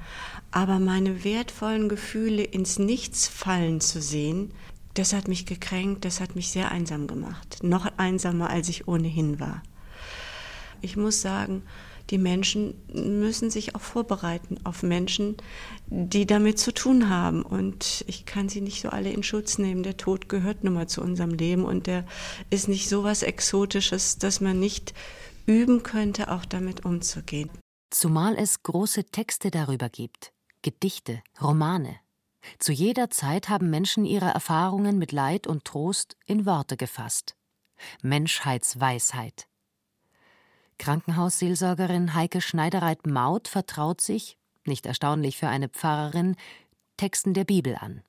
Aber 0.51 0.81
meine 0.81 1.23
wertvollen 1.23 1.89
Gefühle 1.89 2.43
ins 2.43 2.81
Nichts 2.81 3.29
fallen 3.29 3.81
zu 3.81 4.03
sehen, 4.03 4.51
das 4.95 5.13
hat 5.13 5.29
mich 5.29 5.47
gekränkt, 5.47 6.05
das 6.05 6.19
hat 6.19 6.35
mich 6.35 6.51
sehr 6.51 6.73
einsam 6.73 7.07
gemacht. 7.07 7.59
Noch 7.63 7.87
einsamer, 7.99 8.51
als 8.51 8.69
ich 8.69 8.89
ohnehin 8.89 9.39
war. 9.39 9.63
Ich 10.83 10.97
muss 10.97 11.23
sagen, 11.23 11.63
die 12.11 12.19
Menschen 12.19 12.75
müssen 12.93 13.51
sich 13.51 13.75
auch 13.75 13.81
vorbereiten 13.81 14.59
auf 14.65 14.83
Menschen, 14.83 15.37
die 15.87 16.27
damit 16.27 16.59
zu 16.59 16.73
tun 16.75 17.09
haben. 17.09 17.43
Und 17.43 18.05
ich 18.07 18.27
kann 18.27 18.49
sie 18.49 18.61
nicht 18.61 18.83
so 18.83 18.89
alle 18.91 19.11
in 19.11 19.23
Schutz 19.23 19.59
nehmen. 19.59 19.83
Der 19.83 19.97
Tod 19.97 20.29
gehört 20.29 20.65
nun 20.65 20.75
mal 20.75 20.89
zu 20.89 21.01
unserem 21.01 21.31
Leben 21.31 21.65
und 21.65 21.87
der 21.87 22.05
ist 22.51 22.69
nicht 22.69 22.89
so 22.89 23.05
was 23.05 23.23
Exotisches, 23.23 24.19
dass 24.19 24.41
man 24.41 24.59
nicht 24.59 24.95
üben 25.47 25.83
könnte, 25.83 26.31
auch 26.31 26.45
damit 26.45 26.85
umzugehen. 26.85 27.51
Zumal 27.91 28.37
es 28.37 28.63
große 28.63 29.05
Texte 29.05 29.51
darüber 29.51 29.89
gibt, 29.89 30.33
Gedichte, 30.63 31.23
Romane. 31.41 31.97
Zu 32.59 32.73
jeder 32.73 33.11
Zeit 33.11 33.49
haben 33.49 33.71
Menschen 33.71 34.05
ihre 34.05 34.27
Erfahrungen 34.27 34.99
mit 34.99 35.13
Leid 35.13 35.47
und 35.47 35.65
Trost 35.65 36.17
in 36.27 36.47
Worte 36.47 36.77
gefasst. 36.77 37.37
Menschheitsweisheit. 38.03 39.47
Krankenhausseelsorgerin 40.83 42.15
Heike 42.15 42.41
Schneidereit-Maut 42.41 43.49
vertraut 43.49 44.01
sich, 44.01 44.37
nicht 44.65 44.87
erstaunlich 44.87 45.39
für 45.39 45.49
eine 45.49 45.69
Pfarrerin, 45.69 46.37
Texten 46.97 47.35
der 47.35 47.45
Bibel 47.45 47.77
an. 47.77 48.03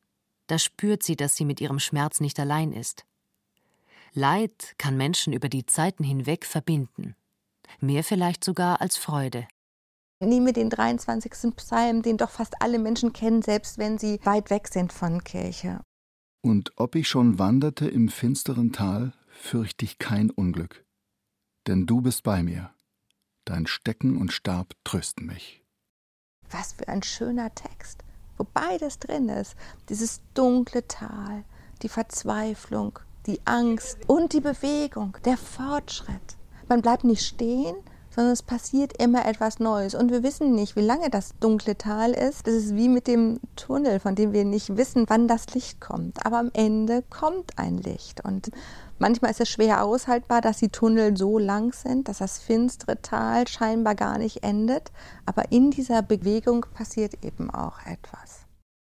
Da 0.48 0.60
spürt 0.60 1.04
sie, 1.04 1.16
dass 1.16 1.36
sie 1.36 1.46
mit 1.46 1.62
ihrem 1.62 1.80
Schmerz 1.80 2.20
nicht 2.20 2.40
allein 2.40 2.74
ist. 2.74 3.06
Leid 4.14 4.76
kann 4.78 4.98
Menschen 4.98 5.34
über 5.34 5.50
die 5.50 5.66
Zeiten 5.66 6.04
hinweg 6.04 6.46
verbinden 6.46 7.16
mehr 7.82 8.04
vielleicht 8.04 8.44
sogar 8.44 8.82
als 8.82 8.98
Freude. 8.98 9.48
Nehmen 10.20 10.46
wir 10.46 10.54
den 10.54 10.70
23. 10.70 11.56
Psalm, 11.56 12.02
den 12.02 12.18
doch 12.18 12.30
fast 12.30 12.62
alle 12.62 12.80
Menschen 12.80 13.14
kennen, 13.14 13.42
selbst 13.42 13.78
wenn 13.78 13.98
sie 13.98 14.20
weit 14.24 14.50
weg 14.50 14.68
sind 14.68 14.94
von 14.94 15.24
Kirche. 15.24 15.82
Und 16.42 16.72
ob 16.78 16.96
ich 16.96 17.08
schon 17.08 17.40
wanderte 17.40 17.88
im 17.88 18.10
finsteren 18.10 18.72
Tal, 18.72 19.14
fürchte 19.30 19.86
ich 19.86 19.98
kein 20.00 20.30
Unglück. 20.30 20.83
Denn 21.68 21.86
du 21.86 22.02
bist 22.02 22.24
bei 22.24 22.44
mir. 22.44 22.72
Dein 23.46 23.68
Stecken 23.68 24.18
und 24.18 24.32
Stab 24.32 24.74
trösten 24.84 25.26
mich. 25.26 25.64
Was 26.50 26.74
für 26.74 26.88
ein 26.88 27.04
schöner 27.04 27.54
Text, 27.56 28.04
wo 28.38 28.46
beides 28.54 29.00
drin 29.00 29.30
ist. 29.30 29.56
Dieses 29.90 30.22
dunkle 30.34 30.88
Tal, 30.88 31.44
die 31.82 31.90
Verzweiflung, 31.90 33.00
die 33.26 33.40
Angst 33.46 33.98
und 34.08 34.34
die 34.34 34.42
Bewegung, 34.42 35.18
der 35.26 35.38
Fortschritt. 35.38 36.38
Man 36.68 36.82
bleibt 36.82 37.04
nicht 37.04 37.26
stehen, 37.26 37.76
sondern 38.14 38.34
es 38.34 38.44
passiert 38.44 39.02
immer 39.02 39.26
etwas 39.26 39.60
Neues. 39.60 39.96
Und 39.96 40.12
wir 40.12 40.22
wissen 40.22 40.54
nicht, 40.54 40.76
wie 40.76 40.82
lange 40.82 41.10
das 41.10 41.34
dunkle 41.40 41.78
Tal 41.78 42.12
ist. 42.12 42.46
Das 42.46 42.54
ist 42.54 42.76
wie 42.76 42.90
mit 42.90 43.08
dem 43.08 43.40
Tunnel, 43.56 44.00
von 44.00 44.16
dem 44.16 44.34
wir 44.34 44.46
nicht 44.46 44.78
wissen, 44.78 45.06
wann 45.08 45.28
das 45.28 45.54
Licht 45.54 45.82
kommt. 45.82 46.26
Aber 46.26 46.38
am 46.38 46.52
Ende 46.54 47.04
kommt 47.10 47.58
ein 47.58 47.78
Licht. 47.80 48.24
Und 48.24 48.52
manchmal 49.00 49.32
ist 49.32 49.42
es 49.42 49.50
schwer 49.50 49.84
aushaltbar, 49.84 50.42
dass 50.42 50.58
die 50.58 50.70
Tunnel 50.70 51.18
so 51.18 51.40
lang 51.40 51.74
sind, 51.74 52.08
dass 52.08 52.20
das 52.20 52.38
finstere 52.38 53.02
Tal 53.02 53.48
scheinbar 53.48 53.96
gar 53.96 54.20
nicht 54.20 54.44
endet. 54.44 54.92
Aber 55.26 55.52
in 55.52 55.72
dieser 55.72 56.04
Bewegung 56.04 56.66
passiert 56.74 57.24
eben 57.24 57.50
auch 57.50 57.80
etwas. 57.86 58.46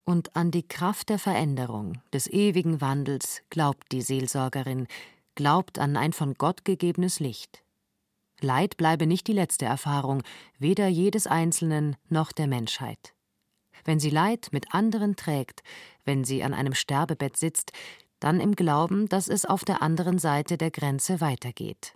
Und 0.04 0.34
an 0.36 0.50
die 0.50 0.66
Kraft 0.66 1.10
der 1.10 1.18
Veränderung, 1.18 2.00
des 2.14 2.28
ewigen 2.28 2.80
Wandels 2.80 3.42
glaubt 3.50 3.92
die 3.92 4.00
Seelsorgerin, 4.00 4.86
glaubt 5.34 5.78
an 5.78 5.96
ein 5.96 6.12
von 6.12 6.34
Gott 6.34 6.64
gegebenes 6.64 7.20
Licht. 7.20 7.62
Leid 8.40 8.76
bleibe 8.76 9.06
nicht 9.06 9.26
die 9.26 9.32
letzte 9.32 9.64
Erfahrung, 9.64 10.22
weder 10.58 10.88
jedes 10.88 11.26
Einzelnen 11.26 11.96
noch 12.08 12.32
der 12.32 12.46
Menschheit. 12.46 13.14
Wenn 13.84 14.00
sie 14.00 14.10
Leid 14.10 14.48
mit 14.52 14.74
anderen 14.74 15.16
trägt, 15.16 15.62
wenn 16.04 16.24
sie 16.24 16.42
an 16.42 16.54
einem 16.54 16.74
Sterbebett 16.74 17.36
sitzt, 17.36 17.72
dann 18.20 18.40
im 18.40 18.54
Glauben, 18.54 19.08
dass 19.08 19.28
es 19.28 19.44
auf 19.44 19.64
der 19.64 19.82
anderen 19.82 20.18
Seite 20.18 20.58
der 20.58 20.70
Grenze 20.70 21.20
weitergeht. 21.20 21.94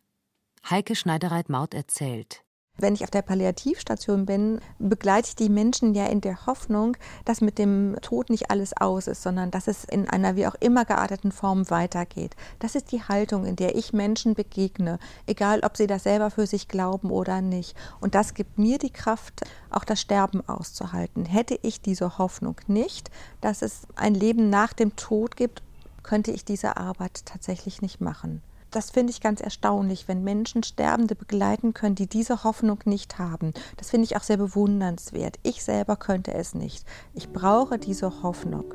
Heike 0.68 0.94
Schneidereit-Maut 0.94 1.74
erzählt. 1.74 2.44
Wenn 2.78 2.94
ich 2.94 3.04
auf 3.04 3.10
der 3.10 3.22
Palliativstation 3.22 4.24
bin, 4.24 4.58
begleite 4.78 5.28
ich 5.28 5.36
die 5.36 5.50
Menschen 5.50 5.94
ja 5.94 6.06
in 6.06 6.22
der 6.22 6.46
Hoffnung, 6.46 6.96
dass 7.26 7.42
mit 7.42 7.58
dem 7.58 7.96
Tod 8.00 8.30
nicht 8.30 8.50
alles 8.50 8.74
aus 8.74 9.06
ist, 9.06 9.22
sondern 9.22 9.50
dass 9.50 9.68
es 9.68 9.84
in 9.84 10.08
einer 10.08 10.36
wie 10.36 10.46
auch 10.46 10.54
immer 10.58 10.86
gearteten 10.86 11.32
Form 11.32 11.68
weitergeht. 11.68 12.34
Das 12.60 12.74
ist 12.74 12.90
die 12.90 13.02
Haltung, 13.02 13.44
in 13.44 13.56
der 13.56 13.76
ich 13.76 13.92
Menschen 13.92 14.34
begegne, 14.34 14.98
egal 15.26 15.60
ob 15.64 15.76
sie 15.76 15.86
das 15.86 16.04
selber 16.04 16.30
für 16.30 16.46
sich 16.46 16.66
glauben 16.66 17.10
oder 17.10 17.42
nicht. 17.42 17.76
Und 18.00 18.14
das 18.14 18.32
gibt 18.32 18.58
mir 18.58 18.78
die 18.78 18.92
Kraft, 18.92 19.42
auch 19.70 19.84
das 19.84 20.00
Sterben 20.00 20.42
auszuhalten. 20.48 21.26
Hätte 21.26 21.58
ich 21.62 21.82
diese 21.82 22.16
Hoffnung 22.16 22.56
nicht, 22.66 23.10
dass 23.42 23.60
es 23.60 23.82
ein 23.96 24.14
Leben 24.14 24.48
nach 24.48 24.72
dem 24.72 24.96
Tod 24.96 25.36
gibt, 25.36 25.62
könnte 26.02 26.32
ich 26.32 26.44
diese 26.44 26.78
Arbeit 26.78 27.26
tatsächlich 27.26 27.82
nicht 27.82 28.00
machen 28.00 28.42
das 28.72 28.90
finde 28.90 29.12
ich 29.12 29.20
ganz 29.20 29.40
erstaunlich, 29.40 30.08
wenn 30.08 30.24
Menschen 30.24 30.62
Sterbende 30.62 31.14
begleiten 31.14 31.74
können, 31.74 31.94
die 31.94 32.08
diese 32.08 32.42
Hoffnung 32.42 32.78
nicht 32.84 33.18
haben. 33.18 33.52
Das 33.76 33.90
finde 33.90 34.06
ich 34.06 34.16
auch 34.16 34.22
sehr 34.22 34.38
bewundernswert. 34.38 35.38
Ich 35.42 35.62
selber 35.62 35.96
könnte 35.96 36.34
es 36.34 36.54
nicht. 36.54 36.84
Ich 37.14 37.28
brauche 37.28 37.78
diese 37.78 38.22
Hoffnung. 38.22 38.74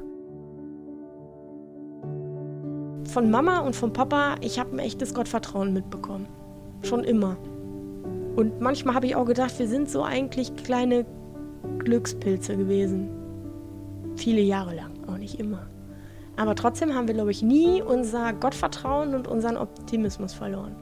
Von 3.07 3.31
Mama 3.31 3.59
und 3.59 3.75
von 3.75 3.93
Papa, 3.93 4.35
ich 4.41 4.59
habe 4.59 4.73
ein 4.73 4.79
echtes 4.79 5.13
Gottvertrauen 5.13 5.73
mitbekommen. 5.73 6.27
Schon 6.83 7.03
immer. 7.03 7.37
Und 8.35 8.61
manchmal 8.61 8.95
habe 8.95 9.07
ich 9.07 9.15
auch 9.15 9.25
gedacht, 9.25 9.57
wir 9.57 9.67
sind 9.67 9.89
so 9.89 10.03
eigentlich 10.03 10.55
kleine 10.55 11.05
Glückspilze 11.79 12.55
gewesen. 12.55 13.09
Viele 14.15 14.41
Jahre 14.41 14.75
lang, 14.75 14.91
auch 15.07 15.17
nicht 15.17 15.39
immer. 15.39 15.67
Aber 16.37 16.55
trotzdem 16.55 16.93
haben 16.93 17.07
wir, 17.07 17.15
glaube 17.15 17.31
ich, 17.31 17.41
nie 17.41 17.81
unser 17.81 18.31
Gottvertrauen 18.31 19.15
und 19.15 19.27
unseren 19.27 19.57
Optimismus 19.57 20.33
verloren. 20.33 20.75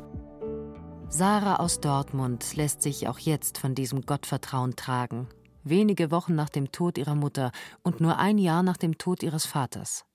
Sarah 1.07 1.57
aus 1.57 1.79
Dortmund 1.79 2.55
lässt 2.55 2.81
sich 2.81 3.07
auch 3.07 3.19
jetzt 3.19 3.57
von 3.57 3.73
diesem 3.73 4.05
Gottvertrauen 4.05 4.75
tragen. 4.75 5.27
Wenige 5.63 6.11
Wochen 6.11 6.35
nach 6.35 6.49
dem 6.49 6.71
Tod 6.71 6.97
ihrer 6.97 7.15
Mutter 7.15 7.51
und 7.83 8.01
nur 8.01 8.17
ein 8.17 8.37
Jahr 8.37 8.63
nach 8.63 8.77
dem 8.77 8.97
Tod 8.97 9.23
ihres 9.23 9.45
Vaters. 9.45 10.05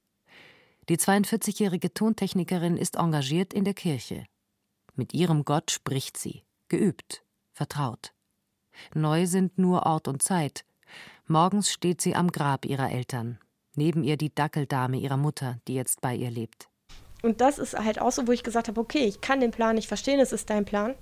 Die 0.89 0.99
42-jährige 0.99 1.95
Tontechnikerin 1.95 2.77
ist 2.77 2.97
engagiert 2.97 3.55
in 3.55 3.65
der 3.65 3.75
Kirche. 3.75 4.27
Mit 4.95 5.15
ihrem 5.15 5.45
Gott 5.45 5.71
spricht 5.71 6.17
sie, 6.17 6.43
geübt, 6.69 7.25
vertraut. 7.53 8.13
Neu 8.95 9.27
sind 9.27 9.59
nur 9.59 9.87
Ort 9.87 10.07
und 10.07 10.23
Zeit. 10.23 10.65
Morgens 11.27 11.71
steht 11.71 12.01
sie 12.01 12.15
am 12.15 12.31
Grab 12.31 12.65
ihrer 12.65 12.91
Eltern, 12.91 13.39
Neben 13.77 14.05
ihr 14.05 14.17
die 14.17 14.35
Dackeldame 14.35 14.99
ihrer 14.99 15.17
Mutter, 15.17 15.59
die 15.69 15.75
jetzt 15.75 16.01
bei 16.01 16.15
ihr 16.15 16.31
lebt. 16.31 16.69
Und 17.23 17.41
das 17.41 17.59
ist 17.59 17.79
halt 17.79 18.01
auch 18.01 18.13
so, 18.13 18.27
wo 18.27 18.33
ich 18.33 18.43
gesagt 18.43 18.69
habe, 18.69 18.81
okay, 18.81 19.05
ich 19.05 19.21
kann 19.21 19.41
den 19.41 19.51
Plan 19.51 19.75
nicht 19.75 19.89
verstehen, 19.89 20.21
es 20.21 20.33
ist 20.33 20.51
dein 20.51 20.65
Plan. 20.65 20.95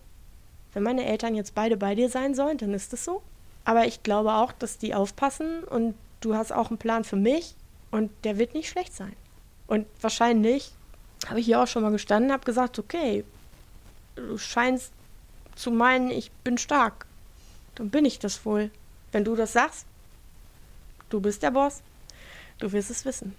Wenn 0.72 0.82
meine 0.82 1.06
Eltern 1.06 1.34
jetzt 1.34 1.54
beide 1.54 1.76
bei 1.76 1.94
dir 1.94 2.08
sein 2.08 2.34
sollen, 2.34 2.58
dann 2.58 2.74
ist 2.74 2.92
es 2.92 3.04
so. 3.04 3.22
Aber 3.64 3.86
ich 3.86 4.02
glaube 4.02 4.34
auch, 4.34 4.52
dass 4.52 4.78
die 4.78 4.94
aufpassen 4.94 5.64
und 5.64 5.94
du 6.20 6.34
hast 6.34 6.52
auch 6.52 6.68
einen 6.68 6.78
Plan 6.78 7.04
für 7.04 7.16
mich 7.16 7.54
und 7.90 8.10
der 8.24 8.38
wird 8.38 8.54
nicht 8.54 8.68
schlecht 8.68 8.94
sein. 8.94 9.14
Und 9.66 9.86
wahrscheinlich 10.00 10.72
habe 11.28 11.40
ich 11.40 11.46
hier 11.46 11.62
auch 11.62 11.66
schon 11.66 11.82
mal 11.82 11.92
gestanden, 11.92 12.32
habe 12.32 12.44
gesagt, 12.44 12.78
okay, 12.78 13.24
du 14.16 14.38
scheinst 14.38 14.92
zu 15.54 15.70
meinen, 15.70 16.10
ich 16.10 16.30
bin 16.44 16.58
stark. 16.58 17.06
Dann 17.74 17.90
bin 17.90 18.04
ich 18.04 18.18
das 18.18 18.44
wohl. 18.44 18.70
Wenn 19.12 19.24
du 19.24 19.36
das 19.36 19.52
sagst, 19.52 19.86
du 21.10 21.20
bist 21.20 21.42
der 21.42 21.50
Boss, 21.50 21.82
Du 22.58 22.72
wirst 22.72 22.90
es 22.90 23.04
wissen. 23.04 23.34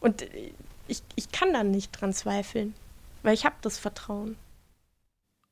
Und 0.00 0.26
ich, 0.86 1.02
ich 1.16 1.30
kann 1.32 1.52
dann 1.52 1.70
nicht 1.70 1.92
dran 1.92 2.12
zweifeln, 2.12 2.74
weil 3.22 3.34
ich 3.34 3.44
habe 3.44 3.56
das 3.62 3.78
Vertrauen. 3.78 4.36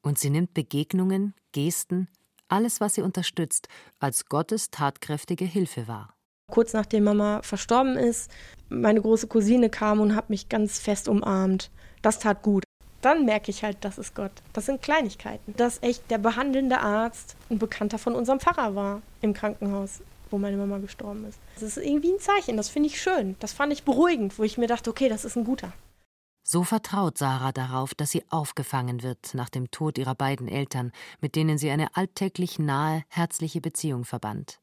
Und 0.02 0.18
sie 0.18 0.30
nimmt 0.30 0.54
Begegnungen, 0.54 1.34
Gesten, 1.52 2.08
alles, 2.48 2.80
was 2.80 2.94
sie 2.94 3.02
unterstützt, 3.02 3.68
als 3.98 4.26
Gottes 4.26 4.70
tatkräftige 4.70 5.44
Hilfe 5.44 5.88
wahr. 5.88 6.14
Kurz 6.50 6.72
nachdem 6.72 7.04
Mama 7.04 7.42
verstorben 7.42 7.96
ist, 7.96 8.30
meine 8.68 9.00
große 9.00 9.26
Cousine 9.26 9.68
kam 9.68 10.00
und 10.00 10.14
hat 10.14 10.30
mich 10.30 10.48
ganz 10.48 10.78
fest 10.78 11.08
umarmt. 11.08 11.70
Das 12.02 12.20
tat 12.20 12.42
gut. 12.42 12.62
Dann 13.02 13.24
merke 13.24 13.50
ich 13.50 13.64
halt, 13.64 13.78
das 13.80 13.98
ist 13.98 14.14
Gott. 14.14 14.32
Das 14.52 14.66
sind 14.66 14.80
Kleinigkeiten. 14.80 15.54
Dass 15.56 15.82
echt 15.82 16.08
der 16.10 16.18
behandelnde 16.18 16.78
Arzt 16.80 17.36
ein 17.50 17.58
Bekannter 17.58 17.98
von 17.98 18.14
unserem 18.14 18.40
Pfarrer 18.40 18.74
war 18.74 19.02
im 19.22 19.34
Krankenhaus 19.34 20.02
wo 20.30 20.38
meine 20.38 20.56
Mama 20.56 20.78
gestorben 20.78 21.24
ist. 21.24 21.38
Das 21.54 21.62
ist 21.62 21.76
irgendwie 21.78 22.12
ein 22.12 22.20
Zeichen, 22.20 22.56
das 22.56 22.68
finde 22.68 22.88
ich 22.88 23.00
schön. 23.00 23.36
Das 23.40 23.52
fand 23.52 23.72
ich 23.72 23.84
beruhigend, 23.84 24.38
wo 24.38 24.42
ich 24.42 24.58
mir 24.58 24.66
dachte, 24.66 24.90
okay, 24.90 25.08
das 25.08 25.24
ist 25.24 25.36
ein 25.36 25.44
guter. 25.44 25.72
So 26.48 26.62
vertraut 26.62 27.18
Sarah 27.18 27.50
darauf, 27.50 27.94
dass 27.94 28.12
sie 28.12 28.22
aufgefangen 28.30 29.02
wird 29.02 29.34
nach 29.34 29.48
dem 29.48 29.70
Tod 29.72 29.98
ihrer 29.98 30.14
beiden 30.14 30.46
Eltern, 30.46 30.92
mit 31.20 31.34
denen 31.34 31.58
sie 31.58 31.70
eine 31.70 31.96
alltäglich 31.96 32.60
nahe, 32.60 33.02
herzliche 33.08 33.60
Beziehung 33.60 34.04
verband. 34.04 34.60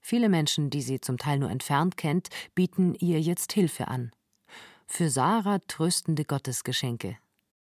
Viele 0.00 0.30
Menschen, 0.30 0.70
die 0.70 0.80
sie 0.80 1.02
zum 1.02 1.18
Teil 1.18 1.38
nur 1.38 1.50
entfernt 1.50 1.98
kennt, 1.98 2.28
bieten 2.54 2.94
ihr 2.94 3.20
jetzt 3.20 3.52
Hilfe 3.52 3.88
an. 3.88 4.12
Für 4.86 5.10
Sarah 5.10 5.58
tröstende 5.68 6.24
Gottesgeschenke. 6.24 7.18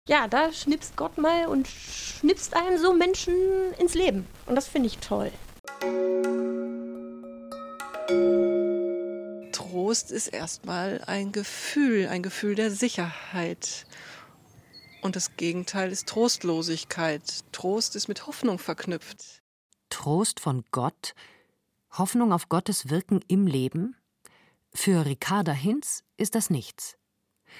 Ja, 0.06 0.28
da 0.28 0.52
schnipst 0.52 0.98
Gott 0.98 1.16
mal 1.16 1.46
und 1.46 1.66
schnipst 1.66 2.54
einem 2.54 2.76
so 2.76 2.92
Menschen 2.92 3.34
ins 3.78 3.94
Leben. 3.94 4.26
Und 4.44 4.56
das 4.56 4.68
finde 4.68 4.88
ich 4.88 4.98
toll. 4.98 5.32
Trost 9.52 10.10
ist 10.10 10.28
erstmal 10.28 11.02
ein 11.06 11.32
Gefühl, 11.32 12.08
ein 12.08 12.22
Gefühl 12.22 12.54
der 12.54 12.70
Sicherheit. 12.70 13.86
Und 15.00 15.16
das 15.16 15.36
Gegenteil 15.36 15.90
ist 15.90 16.08
Trostlosigkeit. 16.08 17.22
Trost 17.52 17.96
ist 17.96 18.08
mit 18.08 18.26
Hoffnung 18.26 18.58
verknüpft. 18.58 19.42
Trost 19.90 20.40
von 20.40 20.64
Gott? 20.70 21.14
Hoffnung 21.92 22.32
auf 22.32 22.48
Gottes 22.48 22.90
Wirken 22.90 23.20
im 23.28 23.46
Leben? 23.46 23.96
Für 24.72 25.06
Ricarda 25.06 25.52
Hinz 25.52 26.02
ist 26.16 26.34
das 26.34 26.50
nichts. 26.50 26.96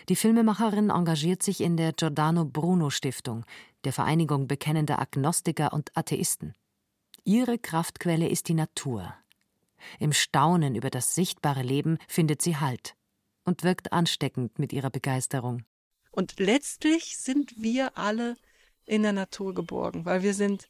Die 0.09 0.16
Filmemacherin 0.16 0.90
engagiert 0.90 1.42
sich 1.42 1.61
in 1.61 1.76
der 1.76 1.92
Giordano 1.92 2.44
Bruno 2.44 2.90
Stiftung, 2.90 3.44
der 3.85 3.92
Vereinigung 3.92 4.48
bekennender 4.48 4.98
Agnostiker 4.98 5.72
und 5.72 5.96
Atheisten. 5.96 6.54
Ihre 7.24 7.59
Kraftquelle 7.59 8.28
ist 8.28 8.48
die 8.48 8.54
Natur. 8.54 9.14
Im 9.99 10.12
Staunen 10.12 10.75
über 10.75 10.90
das 10.90 11.14
sichtbare 11.14 11.62
Leben 11.62 11.99
findet 12.09 12.42
sie 12.42 12.57
Halt 12.57 12.94
und 13.44 13.62
wirkt 13.62 13.92
ansteckend 13.92 14.59
mit 14.59 14.73
ihrer 14.73 14.90
Begeisterung. 14.90 15.64
Und 16.11 16.38
letztlich 16.38 17.16
sind 17.18 17.53
wir 17.57 17.99
alle 17.99 18.37
in 18.87 19.03
der 19.03 19.12
Natur 19.12 19.55
geborgen, 19.55 20.05
weil 20.05 20.23
wir 20.23 20.35
sind 20.35 20.68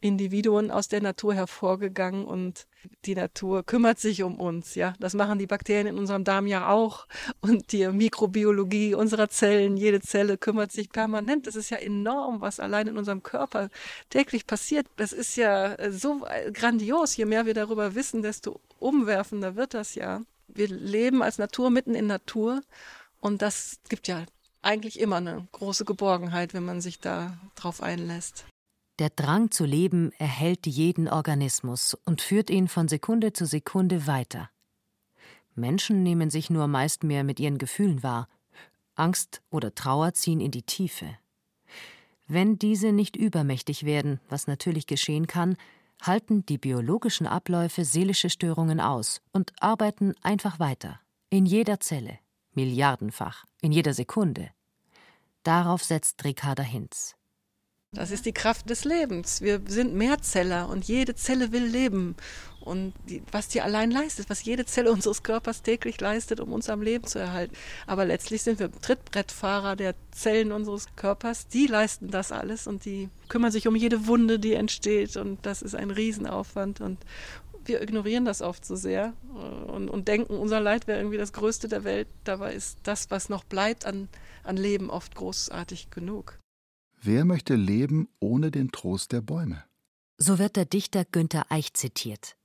Individuen 0.00 0.70
aus 0.70 0.88
der 0.88 1.00
Natur 1.00 1.34
hervorgegangen 1.34 2.24
und 2.26 2.66
die 3.06 3.14
Natur 3.14 3.62
kümmert 3.62 3.98
sich 3.98 4.22
um 4.22 4.38
uns, 4.38 4.74
ja. 4.74 4.94
Das 5.00 5.14
machen 5.14 5.38
die 5.38 5.46
Bakterien 5.46 5.86
in 5.86 5.98
unserem 5.98 6.24
Darm 6.24 6.46
ja 6.46 6.68
auch 6.68 7.06
und 7.40 7.72
die 7.72 7.88
Mikrobiologie 7.88 8.94
unserer 8.94 9.30
Zellen, 9.30 9.76
jede 9.76 10.00
Zelle 10.00 10.36
kümmert 10.36 10.72
sich 10.72 10.90
permanent. 10.90 11.46
Das 11.46 11.56
ist 11.56 11.70
ja 11.70 11.78
enorm, 11.78 12.40
was 12.40 12.60
allein 12.60 12.88
in 12.88 12.98
unserem 12.98 13.22
Körper 13.22 13.70
täglich 14.10 14.46
passiert. 14.46 14.86
Das 14.96 15.12
ist 15.12 15.36
ja 15.36 15.74
äh, 15.74 15.90
so 15.90 16.26
grandios. 16.52 17.16
Je 17.16 17.24
mehr 17.24 17.46
wir 17.46 17.54
darüber 17.54 17.94
wissen, 17.94 18.22
desto 18.22 18.60
umwerfender 18.78 19.56
wird 19.56 19.74
das 19.74 19.94
ja. 19.94 20.20
Wir 20.48 20.68
leben 20.68 21.22
als 21.22 21.38
Natur 21.38 21.70
mitten 21.70 21.94
in 21.94 22.06
Natur 22.06 22.60
und 23.20 23.40
das 23.40 23.78
gibt 23.88 24.08
ja 24.08 24.24
eigentlich 24.60 25.00
immer 25.00 25.16
eine 25.16 25.48
große 25.52 25.84
Geborgenheit, 25.84 26.54
wenn 26.54 26.64
man 26.64 26.80
sich 26.80 27.00
da 27.00 27.38
drauf 27.54 27.82
einlässt. 27.82 28.44
Der 29.00 29.10
Drang 29.10 29.50
zu 29.50 29.64
leben 29.64 30.12
erhält 30.18 30.66
jeden 30.66 31.08
Organismus 31.08 31.94
und 32.04 32.22
führt 32.22 32.48
ihn 32.48 32.68
von 32.68 32.86
Sekunde 32.86 33.32
zu 33.32 33.44
Sekunde 33.44 34.06
weiter. 34.06 34.50
Menschen 35.56 36.04
nehmen 36.04 36.30
sich 36.30 36.48
nur 36.48 36.68
meist 36.68 37.02
mehr 37.02 37.24
mit 37.24 37.40
ihren 37.40 37.58
Gefühlen 37.58 38.04
wahr. 38.04 38.28
Angst 38.94 39.42
oder 39.50 39.74
Trauer 39.74 40.14
ziehen 40.14 40.40
in 40.40 40.52
die 40.52 40.62
Tiefe. 40.62 41.16
Wenn 42.28 42.56
diese 42.56 42.92
nicht 42.92 43.16
übermächtig 43.16 43.84
werden, 43.84 44.20
was 44.28 44.46
natürlich 44.46 44.86
geschehen 44.86 45.26
kann, 45.26 45.56
halten 46.00 46.46
die 46.46 46.58
biologischen 46.58 47.26
Abläufe 47.26 47.84
seelische 47.84 48.30
Störungen 48.30 48.80
aus 48.80 49.20
und 49.32 49.52
arbeiten 49.60 50.14
einfach 50.22 50.60
weiter. 50.60 51.00
In 51.30 51.46
jeder 51.46 51.80
Zelle, 51.80 52.18
milliardenfach, 52.52 53.44
in 53.60 53.72
jeder 53.72 53.92
Sekunde. 53.92 54.50
Darauf 55.42 55.82
setzt 55.82 56.24
Ricarda 56.24 56.62
Hinz. 56.62 57.16
Das 57.94 58.10
ist 58.10 58.26
die 58.26 58.32
Kraft 58.32 58.68
des 58.68 58.84
Lebens. 58.84 59.40
Wir 59.40 59.60
sind 59.66 59.94
Mehrzeller 59.94 60.68
und 60.68 60.84
jede 60.84 61.14
Zelle 61.14 61.52
will 61.52 61.64
leben. 61.64 62.16
Und 62.60 62.94
die, 63.08 63.22
was 63.30 63.48
die 63.48 63.60
allein 63.60 63.90
leistet, 63.90 64.30
was 64.30 64.42
jede 64.42 64.64
Zelle 64.64 64.90
unseres 64.90 65.22
Körpers 65.22 65.62
täglich 65.62 66.00
leistet, 66.00 66.40
um 66.40 66.52
uns 66.52 66.70
am 66.70 66.80
Leben 66.80 67.06
zu 67.06 67.18
erhalten. 67.18 67.54
Aber 67.86 68.06
letztlich 68.06 68.42
sind 68.42 68.58
wir 68.58 68.72
Trittbrettfahrer 68.72 69.76
der 69.76 69.94
Zellen 70.12 70.50
unseres 70.50 70.86
Körpers. 70.96 71.46
Die 71.46 71.66
leisten 71.66 72.10
das 72.10 72.32
alles 72.32 72.66
und 72.66 72.86
die 72.86 73.10
kümmern 73.28 73.52
sich 73.52 73.68
um 73.68 73.76
jede 73.76 74.06
Wunde, 74.06 74.38
die 74.38 74.54
entsteht. 74.54 75.16
Und 75.16 75.44
das 75.44 75.60
ist 75.60 75.74
ein 75.74 75.90
Riesenaufwand. 75.90 76.80
Und 76.80 76.98
wir 77.66 77.82
ignorieren 77.82 78.24
das 78.24 78.42
oft 78.42 78.64
so 78.64 78.76
sehr 78.76 79.12
äh, 79.34 79.70
und, 79.70 79.88
und 79.88 80.08
denken, 80.08 80.34
unser 80.34 80.60
Leid 80.60 80.86
wäre 80.86 80.98
irgendwie 80.98 81.18
das 81.18 81.32
Größte 81.32 81.68
der 81.68 81.84
Welt. 81.84 82.08
Dabei 82.24 82.54
ist 82.54 82.78
das, 82.82 83.10
was 83.10 83.28
noch 83.28 83.44
bleibt 83.44 83.84
an, 83.86 84.08
an 84.42 84.56
Leben, 84.56 84.90
oft 84.90 85.14
großartig 85.14 85.90
genug. 85.90 86.38
Wer 87.06 87.26
möchte 87.26 87.54
leben 87.54 88.08
ohne 88.18 88.50
den 88.50 88.72
Trost 88.72 89.12
der 89.12 89.20
Bäume? 89.20 89.62
So 90.16 90.38
wird 90.38 90.56
der 90.56 90.64
Dichter 90.64 91.04
Günther 91.04 91.52
Eich 91.52 91.74
zitiert. 91.74 92.38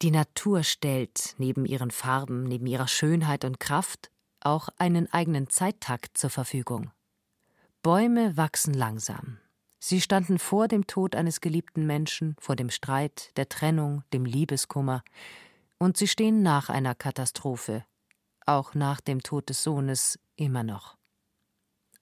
Die 0.00 0.10
Natur 0.10 0.62
stellt, 0.62 1.34
neben 1.36 1.66
ihren 1.66 1.90
Farben, 1.90 2.44
neben 2.44 2.66
ihrer 2.66 2.88
Schönheit 2.88 3.44
und 3.44 3.60
Kraft, 3.60 4.10
auch 4.40 4.70
einen 4.78 5.12
eigenen 5.12 5.50
Zeittakt 5.50 6.16
zur 6.16 6.30
Verfügung. 6.30 6.90
Bäume 7.82 8.34
wachsen 8.38 8.72
langsam. 8.72 9.40
Sie 9.78 10.00
standen 10.00 10.38
vor 10.38 10.68
dem 10.68 10.86
Tod 10.86 11.14
eines 11.14 11.42
geliebten 11.42 11.86
Menschen, 11.86 12.34
vor 12.40 12.56
dem 12.56 12.70
Streit, 12.70 13.36
der 13.36 13.50
Trennung, 13.50 14.04
dem 14.14 14.24
Liebeskummer, 14.24 15.04
und 15.76 15.98
sie 15.98 16.08
stehen 16.08 16.42
nach 16.42 16.70
einer 16.70 16.94
Katastrophe, 16.94 17.84
auch 18.46 18.72
nach 18.72 19.02
dem 19.02 19.22
Tod 19.22 19.50
des 19.50 19.62
Sohnes 19.62 20.18
immer 20.34 20.62
noch. 20.62 20.96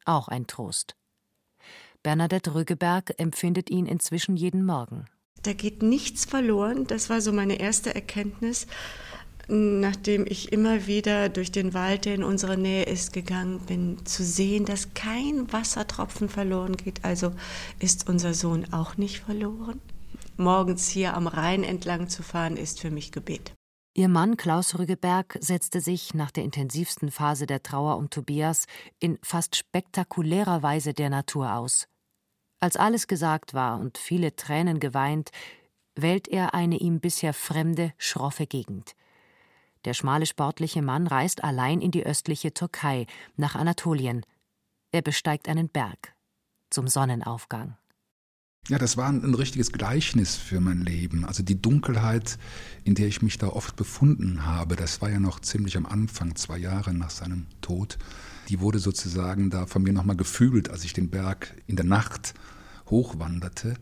Auch 0.05 0.29
ein 0.29 0.47
Trost. 0.47 0.95
Bernadette 2.07 2.55
Rüggeberg 2.55 3.15
empfindet 3.19 3.69
ihn 3.69 3.85
inzwischen 3.85 4.37
jeden 4.37 4.65
Morgen. 4.65 5.07
Da 5.43 5.55
geht 5.55 5.83
nichts 5.83 6.25
verloren. 6.25 6.87
Das 6.87 7.11
war 7.11 7.21
so 7.21 7.33
meine 7.33 7.59
erste 7.59 7.97
Erkenntnis, 7.97 8.69
nachdem 9.49 10.25
ich 10.25 10.53
immer 10.53 10.87
wieder 10.87 11.29
durch 11.29 11.51
den 11.51 11.75
Wald, 11.75 12.05
der 12.05 12.15
in 12.15 12.23
unserer 12.23 12.57
Nähe 12.57 12.85
ist, 12.85 13.13
gegangen 13.13 13.59
bin, 13.67 14.07
zu 14.07 14.23
sehen, 14.23 14.67
dass 14.67 14.95
kein 14.95 15.53
Wassertropfen 15.53 16.29
verloren 16.29 16.77
geht. 16.77 17.05
Also 17.05 17.33
ist 17.81 18.09
unser 18.09 18.35
Sohn 18.35 18.73
auch 18.73 18.97
nicht 18.97 19.19
verloren. 19.19 19.81
Morgens 20.37 20.89
hier 20.89 21.15
am 21.15 21.27
Rhein 21.27 21.65
entlang 21.65 22.09
zu 22.09 22.23
fahren, 22.23 22.57
ist 22.57 22.79
für 22.79 22.93
mich 22.93 23.11
Gebet. 23.11 23.53
Ihr 23.95 24.09
Mann 24.09 24.37
Klaus 24.37 24.79
Rüggeberg 24.79 25.39
setzte 25.41 25.81
sich 25.81 26.15
nach 26.15 26.31
der 26.31 26.45
intensivsten 26.45 27.11
Phase 27.11 27.47
der 27.47 27.65
Trauer 27.65 27.97
um 27.97 28.11
Tobias 28.11 28.67
in 29.01 29.19
fast 29.25 29.57
spektakulärer 29.57 30.63
Weise 30.63 30.95
der 30.95 31.11
Natur 31.11 31.53
aus. 31.55 31.89
Als 32.61 32.77
alles 32.77 33.07
gesagt 33.07 33.55
war 33.55 33.79
und 33.79 33.99
viele 33.99 34.35
Tränen 34.35 34.81
geweint, 34.81 35.31
wählt 35.95 36.29
er 36.29 36.55
eine 36.55 36.79
ihm 36.79 37.01
bisher 37.01 37.35
fremde, 37.35 37.93
schroffe 37.99 38.47
Gegend. 38.47 38.95
Der 39.85 39.95
schmale 39.95 40.27
sportliche 40.27 40.83
Mann 40.83 41.07
reist 41.07 41.45
allein 41.45 41.81
in 41.81 41.91
die 41.91 42.05
östliche 42.05 42.53
Türkei, 42.53 43.07
nach 43.37 43.55
Anatolien. 43.55 44.25
Er 44.91 45.03
besteigt 45.03 45.49
einen 45.49 45.69
Berg 45.69 46.15
zum 46.71 46.89
Sonnenaufgang. 46.89 47.77
Ja, 48.69 48.79
das 48.79 48.97
war 48.97 49.09
ein, 49.09 49.35
richtiges 49.35 49.71
Gleichnis 49.71 50.35
für 50.35 50.61
mein 50.61 50.81
Leben. 50.81 51.25
Also 51.25 51.45
die 51.45 51.61
Dunkelheit, 51.61 52.37
in 52.83 52.97
der 52.97 53.07
ich 53.07 53.23
mich 53.23 53.39
da 53.39 53.47
oft 53.49 53.77
befunden 53.77 54.45
habe, 54.45 54.75
das 54.75 55.01
war 55.01 55.09
ja 55.09 55.21
noch 55.21 55.39
ziemlich 55.39 55.77
am 55.77 55.87
Anfang, 55.87 56.35
zwei 56.35 56.59
Jahre 56.59 56.93
nach 56.93 57.11
seinem 57.11 57.47
Tod 57.61 57.97
die 58.49 58.61
wurde 58.61 58.79
sozusagen 58.79 59.51
da 59.51 59.67
von 59.67 59.83
mir 59.83 59.93
nochmal 59.93 60.17
gefühlt, 60.17 60.71
als 60.71 60.85
ich 60.85 60.93
den 60.93 61.11
Berg 61.11 61.55
in 61.67 61.77
der 61.77 61.85
Nacht 61.85 62.35
hochwanderte. 62.89 63.75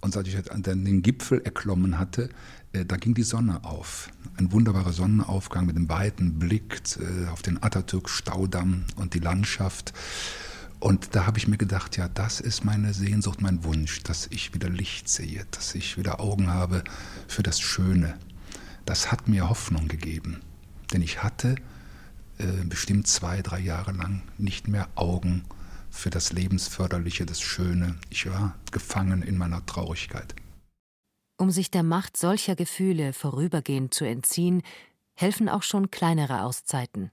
Und 0.00 0.16
als 0.16 0.28
ich 0.28 0.36
den 0.36 1.02
Gipfel 1.02 1.40
erklommen 1.40 1.98
hatte, 1.98 2.28
äh, 2.72 2.84
da 2.84 2.96
ging 2.96 3.14
die 3.14 3.22
Sonne 3.22 3.64
auf. 3.64 4.10
Ein 4.36 4.52
wunderbarer 4.52 4.92
Sonnenaufgang 4.92 5.64
mit 5.66 5.76
einem 5.76 5.88
weiten 5.88 6.38
Blick 6.38 6.82
äh, 6.98 7.28
auf 7.28 7.40
den 7.40 7.62
Atatürk-Staudamm 7.62 8.84
und 8.96 9.14
die 9.14 9.20
Landschaft. 9.20 9.94
Und 10.80 11.14
da 11.14 11.24
habe 11.24 11.38
ich 11.38 11.48
mir 11.48 11.56
gedacht, 11.56 11.96
ja, 11.96 12.08
das 12.08 12.40
ist 12.40 12.64
meine 12.64 12.92
Sehnsucht, 12.92 13.40
mein 13.40 13.64
Wunsch, 13.64 14.02
dass 14.02 14.26
ich 14.26 14.52
wieder 14.52 14.68
Licht 14.68 15.08
sehe, 15.08 15.46
dass 15.50 15.74
ich 15.74 15.96
wieder 15.96 16.20
Augen 16.20 16.50
habe 16.50 16.84
für 17.26 17.42
das 17.42 17.60
Schöne. 17.60 18.18
Das 18.84 19.10
hat 19.10 19.28
mir 19.28 19.48
Hoffnung 19.48 19.88
gegeben. 19.88 20.42
Denn 20.92 21.00
ich 21.00 21.22
hatte 21.22 21.56
äh, 22.38 22.64
bestimmt 22.64 23.06
zwei, 23.06 23.42
drei 23.42 23.60
Jahre 23.60 23.92
lang 23.92 24.22
nicht 24.38 24.68
mehr 24.68 24.88
Augen 24.94 25.44
für 25.90 26.10
das 26.10 26.32
Lebensförderliche, 26.32 27.24
das 27.26 27.40
Schöne. 27.40 27.96
Ich 28.10 28.28
war 28.28 28.56
gefangen 28.72 29.22
in 29.22 29.38
meiner 29.38 29.64
Traurigkeit. 29.64 30.34
Um 31.36 31.50
sich 31.50 31.70
der 31.70 31.82
Macht 31.82 32.16
solcher 32.16 32.56
Gefühle 32.56 33.12
vorübergehend 33.12 33.94
zu 33.94 34.04
entziehen, 34.04 34.62
helfen 35.14 35.48
auch 35.48 35.62
schon 35.62 35.90
kleinere 35.90 36.42
Auszeiten. 36.42 37.10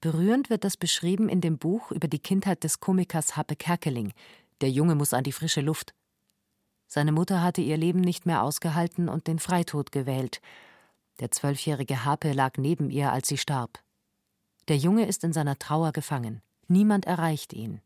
Berührend 0.00 0.50
wird 0.50 0.64
das 0.64 0.76
beschrieben 0.76 1.28
in 1.28 1.40
dem 1.40 1.58
Buch 1.58 1.92
über 1.92 2.08
die 2.08 2.18
Kindheit 2.18 2.64
des 2.64 2.80
Komikers 2.80 3.36
Happe 3.36 3.54
Kerkeling. 3.54 4.12
Der 4.60 4.70
Junge 4.70 4.96
muss 4.96 5.14
an 5.14 5.22
die 5.22 5.32
frische 5.32 5.60
Luft. 5.60 5.94
Seine 6.88 7.12
Mutter 7.12 7.42
hatte 7.42 7.62
ihr 7.62 7.76
Leben 7.76 8.00
nicht 8.00 8.26
mehr 8.26 8.42
ausgehalten 8.42 9.08
und 9.08 9.26
den 9.26 9.38
Freitod 9.38 9.92
gewählt. 9.92 10.40
Der 11.20 11.30
zwölfjährige 11.30 12.04
Hape 12.04 12.32
lag 12.32 12.58
neben 12.58 12.90
ihr, 12.90 13.12
als 13.12 13.28
sie 13.28 13.38
starb. 13.38 13.81
Der 14.68 14.76
Junge 14.76 15.06
ist 15.06 15.24
in 15.24 15.32
seiner 15.32 15.58
Trauer 15.58 15.92
gefangen. 15.92 16.42
Niemand 16.68 17.06
erreicht 17.06 17.52
ihn. 17.52 17.80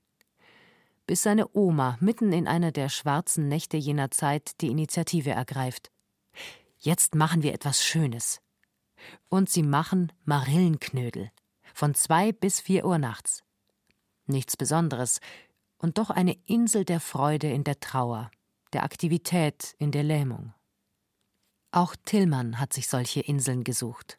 Bis 1.07 1.23
seine 1.23 1.49
Oma 1.55 1.97
mitten 2.01 2.33
in 2.33 2.47
einer 2.47 2.73
der 2.73 2.89
schwarzen 2.89 3.49
Nächte 3.49 3.77
jener 3.77 4.11
Zeit 4.11 4.61
die 4.61 4.69
Initiative 4.69 5.31
ergreift. 5.31 5.91
Jetzt 6.79 7.15
machen 7.15 7.43
wir 7.43 7.55
etwas 7.55 7.83
Schönes. 7.83 8.41
Und 9.29 9.49
sie 9.49 9.62
machen 9.62 10.12
Marillenknödel. 10.25 11.31
Von 11.75 11.95
zwei 11.95 12.33
bis 12.33 12.61
vier 12.61 12.85
Uhr 12.85 12.99
nachts. 12.99 13.43
Nichts 14.27 14.57
Besonderes. 14.57 15.21
Und 15.79 15.99
doch 15.99 16.11
eine 16.11 16.37
Insel 16.47 16.85
der 16.85 17.01
Freude 17.01 17.51
in 17.51 17.65
der 17.65 17.81
Trauer, 17.81 18.31
der 18.73 18.83
Aktivität 18.83 19.75
in 19.79 19.93
der 19.93 20.03
Lähmung. 20.03 20.55
Auch 21.71 21.95
Tillmann 22.05 22.59
hat 22.59 22.73
sich 22.73 22.89
solche 22.89 23.21
Inseln 23.21 23.62
gesucht. 23.62 24.19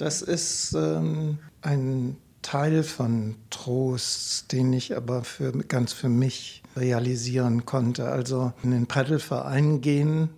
Das 0.00 0.22
ist 0.22 0.72
ähm, 0.72 1.40
ein 1.60 2.16
Teil 2.40 2.84
von 2.84 3.34
Trost, 3.50 4.50
den 4.50 4.72
ich 4.72 4.96
aber 4.96 5.24
für, 5.24 5.52
ganz 5.52 5.92
für 5.92 6.08
mich 6.08 6.62
realisieren 6.74 7.66
konnte. 7.66 8.08
Also 8.08 8.54
in 8.62 8.70
den 8.70 8.86
Paddelverein 8.86 9.82
gehen 9.82 10.30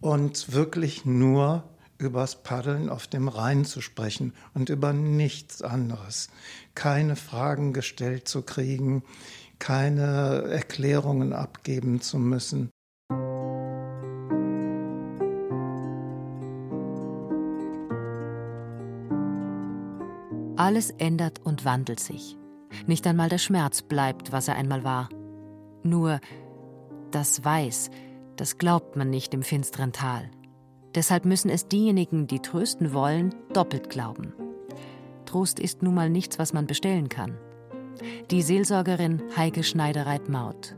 und 0.00 0.52
wirklich 0.52 1.04
nur 1.04 1.64
übers 1.98 2.44
Paddeln 2.44 2.88
auf 2.88 3.08
dem 3.08 3.26
Rhein 3.26 3.64
zu 3.64 3.80
sprechen 3.80 4.34
und 4.54 4.68
über 4.68 4.92
nichts 4.92 5.62
anderes. 5.62 6.28
Keine 6.76 7.16
Fragen 7.16 7.72
gestellt 7.72 8.28
zu 8.28 8.42
kriegen, 8.42 9.02
keine 9.58 10.44
Erklärungen 10.48 11.32
abgeben 11.32 12.00
zu 12.00 12.20
müssen. 12.20 12.70
Alles 20.58 20.90
ändert 20.90 21.40
und 21.44 21.64
wandelt 21.64 22.00
sich. 22.00 22.36
Nicht 22.88 23.06
einmal 23.06 23.28
der 23.28 23.38
Schmerz 23.38 23.80
bleibt, 23.82 24.32
was 24.32 24.48
er 24.48 24.56
einmal 24.56 24.82
war. 24.82 25.08
Nur 25.84 26.20
das 27.12 27.44
Weiß, 27.44 27.90
das 28.34 28.58
glaubt 28.58 28.96
man 28.96 29.08
nicht 29.08 29.32
im 29.34 29.42
finsteren 29.42 29.92
Tal. 29.92 30.28
Deshalb 30.96 31.24
müssen 31.24 31.48
es 31.48 31.68
diejenigen, 31.68 32.26
die 32.26 32.40
trösten 32.40 32.92
wollen, 32.92 33.32
doppelt 33.52 33.88
glauben. 33.88 34.34
Trost 35.26 35.60
ist 35.60 35.84
nun 35.84 35.94
mal 35.94 36.10
nichts, 36.10 36.40
was 36.40 36.52
man 36.52 36.66
bestellen 36.66 37.08
kann. 37.08 37.38
Die 38.32 38.42
Seelsorgerin 38.42 39.22
Heike 39.36 39.62
Schneidereit-Maut 39.62 40.74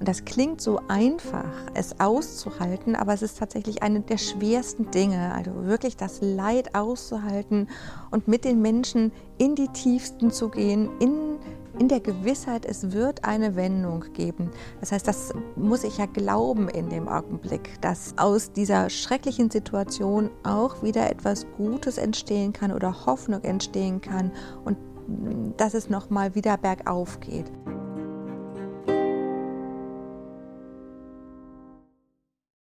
das 0.00 0.24
klingt 0.24 0.60
so 0.60 0.80
einfach, 0.88 1.50
es 1.74 2.00
auszuhalten, 2.00 2.96
aber 2.96 3.14
es 3.14 3.22
ist 3.22 3.38
tatsächlich 3.38 3.82
eine 3.82 4.00
der 4.00 4.18
schwersten 4.18 4.90
Dinge. 4.90 5.32
Also 5.34 5.64
wirklich 5.64 5.96
das 5.96 6.18
Leid 6.20 6.74
auszuhalten 6.74 7.68
und 8.10 8.26
mit 8.26 8.44
den 8.44 8.60
Menschen 8.60 9.12
in 9.38 9.54
die 9.54 9.68
Tiefsten 9.68 10.30
zu 10.30 10.48
gehen, 10.48 10.90
in, 10.98 11.38
in 11.78 11.88
der 11.88 12.00
Gewissheit, 12.00 12.66
es 12.66 12.92
wird 12.92 13.24
eine 13.24 13.54
Wendung 13.54 14.04
geben. 14.12 14.50
Das 14.80 14.90
heißt, 14.90 15.06
das 15.06 15.32
muss 15.56 15.84
ich 15.84 15.98
ja 15.98 16.06
glauben 16.06 16.68
in 16.68 16.90
dem 16.90 17.08
Augenblick, 17.08 17.80
dass 17.80 18.14
aus 18.18 18.52
dieser 18.52 18.90
schrecklichen 18.90 19.50
Situation 19.50 20.30
auch 20.42 20.82
wieder 20.82 21.08
etwas 21.08 21.46
Gutes 21.56 21.98
entstehen 21.98 22.52
kann 22.52 22.72
oder 22.72 23.06
Hoffnung 23.06 23.42
entstehen 23.42 24.00
kann 24.00 24.32
und 24.64 24.76
dass 25.56 25.74
es 25.74 25.88
nochmal 25.88 26.34
wieder 26.34 26.56
bergauf 26.56 27.20
geht. 27.20 27.50